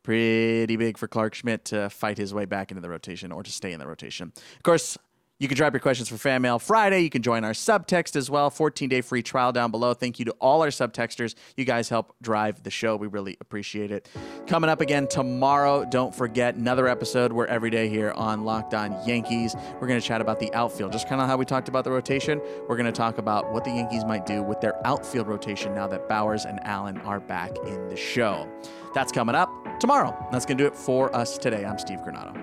pretty 0.08 0.76
big 0.76 0.96
for 0.96 1.06
Clarke 1.06 1.34
Schmidt 1.34 1.66
to 1.66 1.90
fight 1.90 2.16
his 2.16 2.32
way 2.32 2.46
back 2.46 2.70
into 2.70 2.80
the 2.80 2.88
rotation 2.88 3.30
or 3.30 3.42
to 3.42 3.50
stay 3.50 3.72
in 3.72 3.78
the 3.78 3.86
rotation. 3.86 4.32
Of 4.56 4.62
course, 4.62 4.96
you 5.38 5.46
can 5.46 5.56
drop 5.56 5.72
your 5.72 5.80
questions 5.80 6.08
for 6.08 6.16
Fan 6.16 6.42
Mail 6.42 6.58
Friday. 6.58 7.00
You 7.00 7.10
can 7.10 7.22
join 7.22 7.44
our 7.44 7.52
subtext 7.52 8.16
as 8.16 8.28
well. 8.28 8.50
14 8.50 8.88
day 8.88 9.00
free 9.00 9.22
trial 9.22 9.52
down 9.52 9.70
below. 9.70 9.94
Thank 9.94 10.18
you 10.18 10.24
to 10.24 10.32
all 10.40 10.62
our 10.62 10.68
subtexters. 10.68 11.36
You 11.56 11.64
guys 11.64 11.88
help 11.88 12.16
drive 12.20 12.64
the 12.64 12.70
show. 12.70 12.96
We 12.96 13.06
really 13.06 13.36
appreciate 13.40 13.92
it. 13.92 14.08
Coming 14.48 14.68
up 14.68 14.80
again 14.80 15.06
tomorrow, 15.06 15.84
don't 15.84 16.12
forget 16.12 16.56
another 16.56 16.88
episode. 16.88 17.32
We're 17.32 17.46
every 17.46 17.70
day 17.70 17.88
here 17.88 18.10
on 18.16 18.44
Locked 18.44 18.74
On 18.74 18.96
Yankees. 19.06 19.54
We're 19.80 19.86
going 19.86 20.00
to 20.00 20.06
chat 20.06 20.20
about 20.20 20.40
the 20.40 20.52
outfield, 20.54 20.90
just 20.90 21.08
kind 21.08 21.20
of 21.20 21.28
how 21.28 21.36
we 21.36 21.44
talked 21.44 21.68
about 21.68 21.84
the 21.84 21.92
rotation. 21.92 22.40
We're 22.68 22.76
going 22.76 22.86
to 22.86 22.92
talk 22.92 23.18
about 23.18 23.52
what 23.52 23.62
the 23.62 23.70
Yankees 23.70 24.04
might 24.04 24.26
do 24.26 24.42
with 24.42 24.60
their 24.60 24.84
outfield 24.84 25.28
rotation 25.28 25.72
now 25.72 25.86
that 25.86 26.08
Bauers 26.08 26.46
and 26.46 26.58
Allen 26.64 26.98
are 27.02 27.20
back 27.20 27.56
in 27.64 27.88
the 27.88 27.96
show. 27.96 28.48
That's 28.92 29.12
coming 29.12 29.36
up 29.36 29.50
tomorrow. 29.78 30.16
That's 30.32 30.44
going 30.44 30.58
to 30.58 30.64
do 30.64 30.68
it 30.68 30.74
for 30.74 31.14
us 31.14 31.38
today. 31.38 31.64
I'm 31.64 31.78
Steve 31.78 32.00
Granado. 32.00 32.34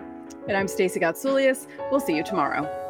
And 0.48 0.56
I'm 0.56 0.68
Stacey 0.68 1.00
Gotsoulias. 1.00 1.68
We'll 1.90 2.00
see 2.00 2.16
you 2.16 2.24
tomorrow. 2.24 2.85